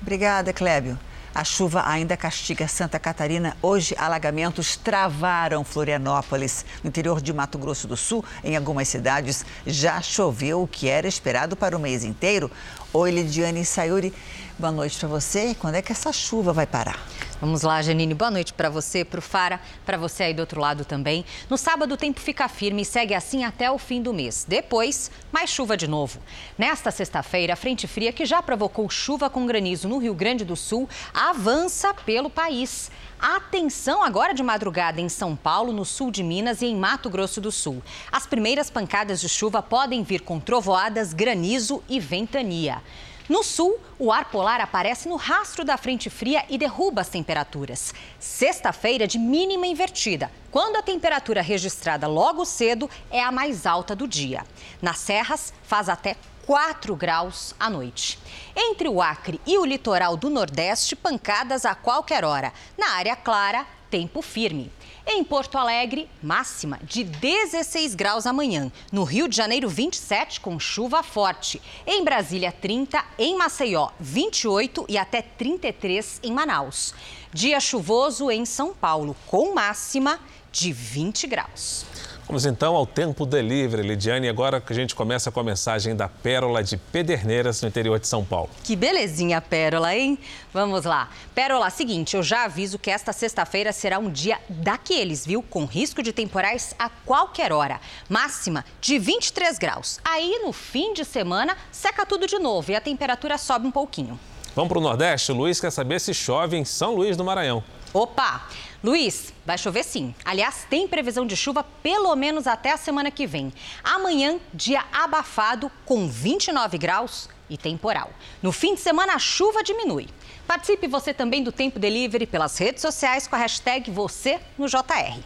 [0.00, 0.98] Obrigada, Clébio.
[1.34, 3.54] A chuva ainda castiga Santa Catarina.
[3.60, 6.64] Hoje, alagamentos travaram Florianópolis.
[6.82, 11.06] No interior de Mato Grosso do Sul, em algumas cidades, já choveu o que era
[11.06, 12.50] esperado para o mês inteiro.
[12.94, 14.14] Oi, Lidiane Sayuri.
[14.58, 15.54] Boa noite para você.
[15.54, 16.98] Quando é que essa chuva vai parar?
[17.42, 18.14] Vamos lá, Janine.
[18.14, 21.26] Boa noite para você, para o Fara, para você aí do outro lado também.
[21.50, 24.46] No sábado, o tempo fica firme e segue assim até o fim do mês.
[24.48, 26.20] Depois, mais chuva de novo.
[26.56, 30.56] Nesta sexta-feira, a frente fria, que já provocou chuva com granizo no Rio Grande do
[30.56, 32.90] Sul, avança pelo país.
[33.20, 37.42] Atenção agora de madrugada em São Paulo, no sul de Minas e em Mato Grosso
[37.42, 37.82] do Sul.
[38.10, 42.80] As primeiras pancadas de chuva podem vir com trovoadas, granizo e ventania.
[43.28, 47.92] No sul, o ar polar aparece no rastro da frente fria e derruba as temperaturas.
[48.20, 54.06] Sexta-feira de mínima invertida, quando a temperatura registrada logo cedo é a mais alta do
[54.06, 54.46] dia.
[54.80, 56.14] Nas serras, faz até
[56.46, 58.16] 4 graus à noite.
[58.54, 62.52] Entre o Acre e o litoral do Nordeste, pancadas a qualquer hora.
[62.78, 64.70] Na área clara, tempo firme.
[65.08, 68.72] Em Porto Alegre, máxima de 16 graus amanhã.
[68.90, 71.62] No Rio de Janeiro, 27, com chuva forte.
[71.86, 73.04] Em Brasília, 30.
[73.16, 76.92] Em Maceió, 28 e até 33 em Manaus.
[77.32, 80.18] Dia chuvoso em São Paulo, com máxima
[80.50, 81.86] de 20 graus.
[82.26, 84.28] Vamos então ao tempo delivery, Lidiane.
[84.28, 88.08] Agora que a gente começa com a mensagem da Pérola de Pederneiras, no interior de
[88.08, 88.50] São Paulo.
[88.64, 90.18] Que belezinha, Pérola, hein?
[90.52, 91.08] Vamos lá.
[91.36, 95.40] Pérola, seguinte, eu já aviso que esta sexta-feira será um dia daqueles, viu?
[95.40, 97.80] Com risco de temporais a qualquer hora.
[98.08, 100.00] Máxima de 23 graus.
[100.04, 104.18] Aí, no fim de semana, seca tudo de novo e a temperatura sobe um pouquinho.
[104.56, 105.30] Vamos para o Nordeste?
[105.30, 107.62] O Luiz quer saber se chove em São Luís do Maranhão.
[107.94, 108.48] Opa!
[108.82, 110.14] Luiz, vai chover sim.
[110.24, 113.52] Aliás, tem previsão de chuva pelo menos até a semana que vem.
[113.82, 118.10] Amanhã, dia abafado com 29 graus e temporal.
[118.42, 120.08] No fim de semana, a chuva diminui.
[120.46, 125.18] Participe você também do Tempo Delivery pelas redes sociais com a hashtag você no JR.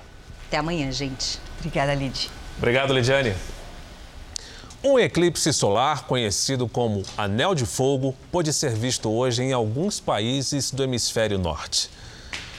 [0.47, 1.39] Até amanhã, gente.
[1.59, 2.31] Obrigada, Lid.
[2.57, 3.35] Obrigado, Lidiane.
[4.83, 10.71] Um eclipse solar, conhecido como Anel de Fogo, pode ser visto hoje em alguns países
[10.71, 11.91] do hemisfério norte.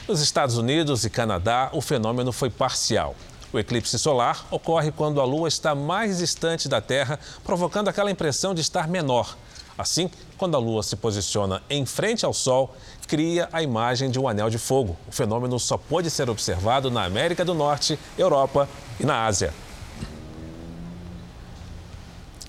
[0.08, 3.14] Nos Estados Unidos e Canadá, o fenômeno foi parcial.
[3.52, 8.52] O eclipse solar ocorre quando a Lua está mais distante da Terra, provocando aquela impressão
[8.52, 9.36] de estar menor.
[9.78, 12.74] Assim, quando a Lua se posiciona em frente ao Sol,
[13.06, 14.96] cria a imagem de um anel de fogo.
[15.06, 19.54] O fenômeno só pode ser observado na América do Norte, Europa e na Ásia.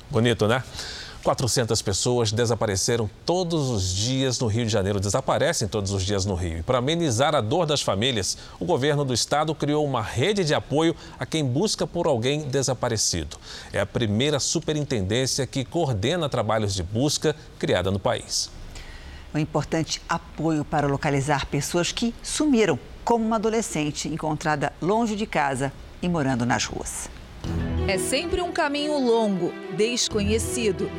[0.09, 0.63] Bonito, né?
[1.23, 6.35] 400 pessoas desapareceram todos os dias no Rio de Janeiro, desaparecem todos os dias no
[6.35, 6.59] Rio.
[6.59, 10.53] E para amenizar a dor das famílias, o governo do estado criou uma rede de
[10.53, 13.37] apoio a quem busca por alguém desaparecido.
[13.71, 18.51] É a primeira superintendência que coordena trabalhos de busca criada no país.
[19.33, 25.71] Um importante apoio para localizar pessoas que sumiram, como uma adolescente encontrada longe de casa
[26.01, 27.09] e morando nas ruas.
[27.87, 30.89] É sempre um caminho longo, desconhecido.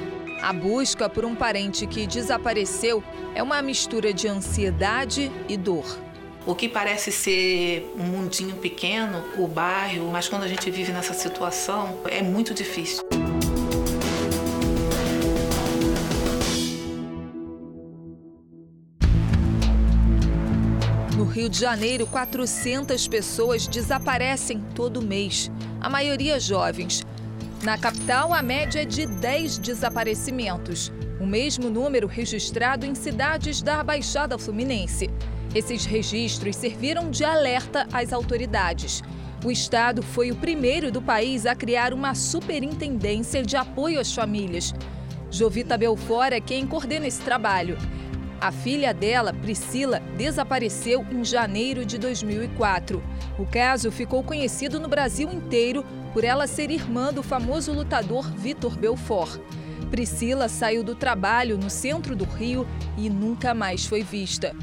[0.45, 3.03] A busca por um parente que desapareceu
[3.35, 5.87] é uma mistura de ansiedade e dor.
[6.45, 11.15] O que parece ser um mundinho pequeno, o bairro, mas quando a gente vive nessa
[11.15, 13.03] situação é muito difícil.
[21.17, 27.03] No Rio de Janeiro, 400 pessoas desaparecem todo mês, a maioria jovens.
[27.65, 33.83] Na capital, a média é de 10 desaparecimentos, o mesmo número registrado em cidades da
[33.83, 35.09] Baixada Fluminense.
[35.55, 39.03] Esses registros serviram de alerta às autoridades.
[39.43, 44.75] O estado foi o primeiro do país a criar uma superintendência de apoio às famílias.
[45.31, 47.79] Jovita Belfort é quem coordena esse trabalho.
[48.43, 53.03] A filha dela, Priscila, desapareceu em janeiro de 2004.
[53.39, 55.83] O caso ficou conhecido no Brasil inteiro
[56.15, 59.41] por ela ser irmã do famoso lutador Vitor Belfort.
[59.91, 62.65] Priscila saiu do trabalho no centro do Rio
[62.97, 64.55] e nunca mais foi vista.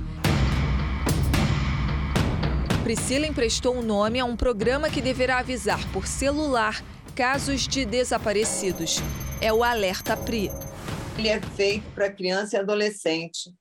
[2.86, 6.84] Priscila emprestou o um nome a um programa que deverá avisar por celular
[7.14, 9.00] casos de desaparecidos.
[9.42, 10.50] É o Alerta Pri.
[11.18, 13.54] Ele é feito para criança e adolescente,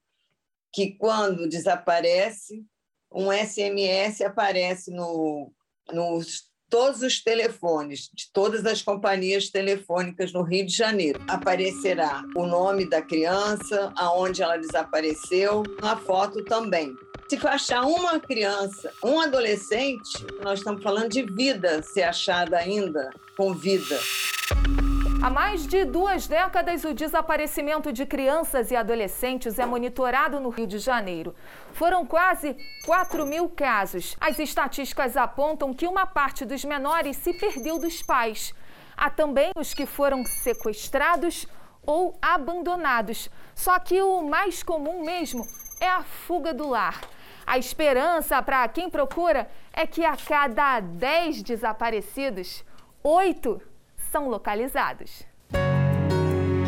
[0.72, 2.64] que quando desaparece,
[3.12, 5.52] um SMS aparece no,
[5.92, 11.20] nos todos os telefones de todas as companhias telefônicas no Rio de Janeiro.
[11.28, 16.94] Aparecerá o nome da criança, aonde ela desapareceu, a foto também.
[17.28, 23.52] Se achar uma criança, um adolescente, nós estamos falando de vida ser achada ainda com
[23.52, 23.98] vida.
[25.22, 30.66] Há mais de duas décadas, o desaparecimento de crianças e adolescentes é monitorado no Rio
[30.66, 31.34] de Janeiro.
[31.74, 32.56] Foram quase
[32.86, 34.16] 4 mil casos.
[34.18, 38.54] As estatísticas apontam que uma parte dos menores se perdeu dos pais.
[38.96, 41.46] Há também os que foram sequestrados
[41.84, 43.28] ou abandonados.
[43.54, 45.46] Só que o mais comum mesmo
[45.78, 46.98] é a fuga do lar.
[47.46, 52.64] A esperança para quem procura é que a cada 10 desaparecidos,
[53.02, 53.69] 8
[54.10, 55.22] são localizados.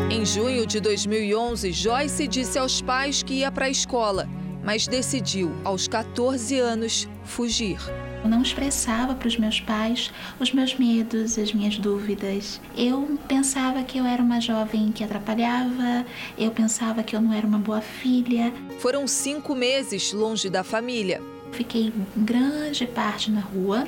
[0.09, 4.27] Em junho de 2011, Joyce disse aos pais que ia para a escola,
[4.63, 7.77] mas decidiu, aos 14 anos, fugir.
[8.23, 12.61] Eu não expressava para os meus pais os meus medos, as minhas dúvidas.
[12.77, 16.05] Eu pensava que eu era uma jovem que atrapalhava,
[16.37, 18.53] eu pensava que eu não era uma boa filha.
[18.79, 21.21] Foram cinco meses longe da família.
[21.51, 23.85] Fiquei grande parte na rua,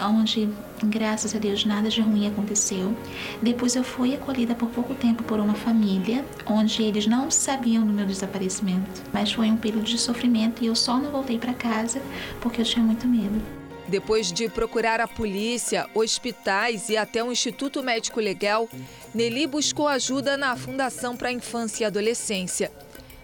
[0.00, 0.48] onde,
[0.84, 2.94] graças a Deus, nada de ruim aconteceu.
[3.40, 7.92] Depois eu fui acolhida por pouco tempo por uma família, onde eles não sabiam do
[7.92, 9.02] meu desaparecimento.
[9.12, 12.02] Mas foi um período de sofrimento e eu só não voltei para casa
[12.40, 13.40] porque eu tinha muito medo.
[13.86, 18.68] Depois de procurar a polícia, hospitais e até o Instituto Médico Legal,
[19.14, 22.72] Nelly buscou ajuda na Fundação para a Infância e Adolescência.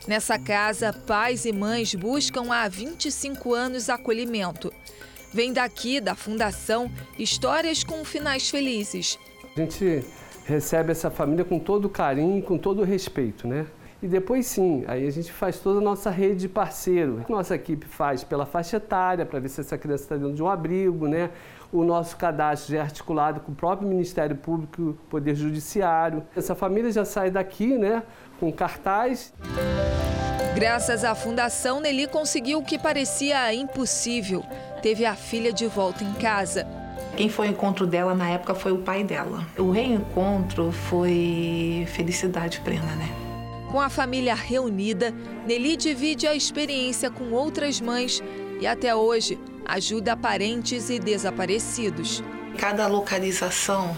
[0.07, 4.73] Nessa casa, pais e mães buscam há 25 anos acolhimento.
[5.33, 9.19] Vem daqui, da Fundação, histórias com finais felizes.
[9.57, 10.05] A gente
[10.45, 13.67] recebe essa família com todo carinho e com todo respeito, né?
[14.03, 17.25] E depois sim, aí a gente faz toda a nossa rede de parceiro.
[17.29, 20.49] Nossa equipe faz pela faixa etária, para ver se essa criança está dentro de um
[20.49, 21.31] abrigo, né?
[21.71, 26.25] O nosso cadastro já é articulado com o próprio Ministério Público e o Poder Judiciário.
[26.35, 28.03] Essa família já sai daqui, né?
[28.41, 29.33] Com cartaz.
[30.55, 34.43] Graças à Fundação, Nelly conseguiu o que parecia impossível.
[34.83, 36.67] Teve a filha de volta em casa.
[37.17, 39.47] Quem foi ao encontro dela na época foi o pai dela.
[39.59, 43.09] O reencontro foi felicidade plena, né?
[43.71, 45.15] Com a família reunida,
[45.47, 48.23] Nelly divide a experiência com outras mães
[48.61, 52.23] e até hoje ajuda parentes e desaparecidos.
[52.59, 53.97] Cada localização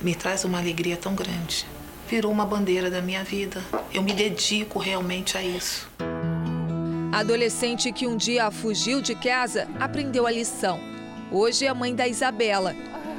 [0.00, 1.66] me traz uma alegria tão grande.
[2.08, 3.62] Virou uma bandeira da minha vida.
[3.92, 5.88] Eu me dedico realmente a isso.
[7.14, 10.80] A adolescente que um dia fugiu de casa aprendeu a lição.
[11.30, 12.74] Hoje é a mãe da Isabela.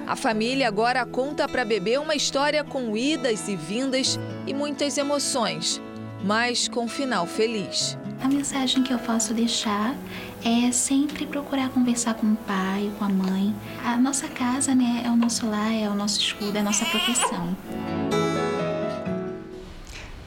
[0.05, 5.81] A família agora conta para bebê uma história com idas e vindas e muitas emoções,
[6.25, 7.97] mas com final feliz.
[8.21, 9.95] A mensagem que eu posso deixar
[10.43, 13.55] é sempre procurar conversar com o pai, com a mãe.
[13.81, 16.83] A nossa casa, né, é o nosso lar, é o nosso escudo, é a nossa
[16.83, 17.55] proteção.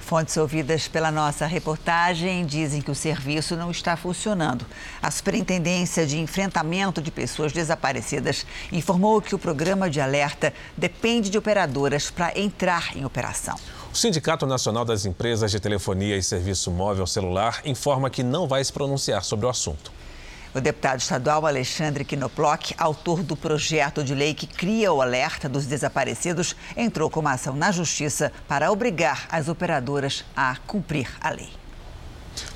[0.08, 4.64] Fontes ouvidas pela nossa reportagem dizem que o serviço não está funcionando.
[5.02, 11.36] A Superintendência de Enfrentamento de Pessoas Desaparecidas informou que o programa de alerta depende de
[11.36, 13.54] operadoras para entrar em operação.
[13.92, 18.64] O Sindicato Nacional das Empresas de Telefonia e Serviço Móvel Celular informa que não vai
[18.64, 19.97] se pronunciar sobre o assunto.
[20.54, 25.66] O deputado estadual Alexandre Quinoploc, autor do projeto de lei que cria o alerta dos
[25.66, 31.57] desaparecidos, entrou com uma ação na Justiça para obrigar as operadoras a cumprir a lei.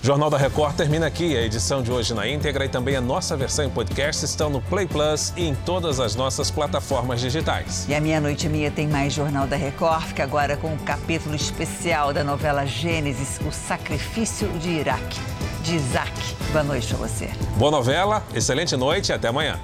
[0.03, 1.37] O Jornal da Record termina aqui.
[1.37, 4.61] A edição de hoje na íntegra e também a nossa versão em podcast estão no
[4.61, 7.87] Play Plus e em todas as nossas plataformas digitais.
[7.89, 11.35] E a meia-noite e meia tem mais Jornal da Record, fica agora com um capítulo
[11.35, 15.20] especial da novela Gênesis, O Sacrifício de Iraque,
[15.62, 16.12] de Isaac.
[16.53, 17.30] Boa noite a você.
[17.57, 19.59] Boa novela, excelente noite e até amanhã.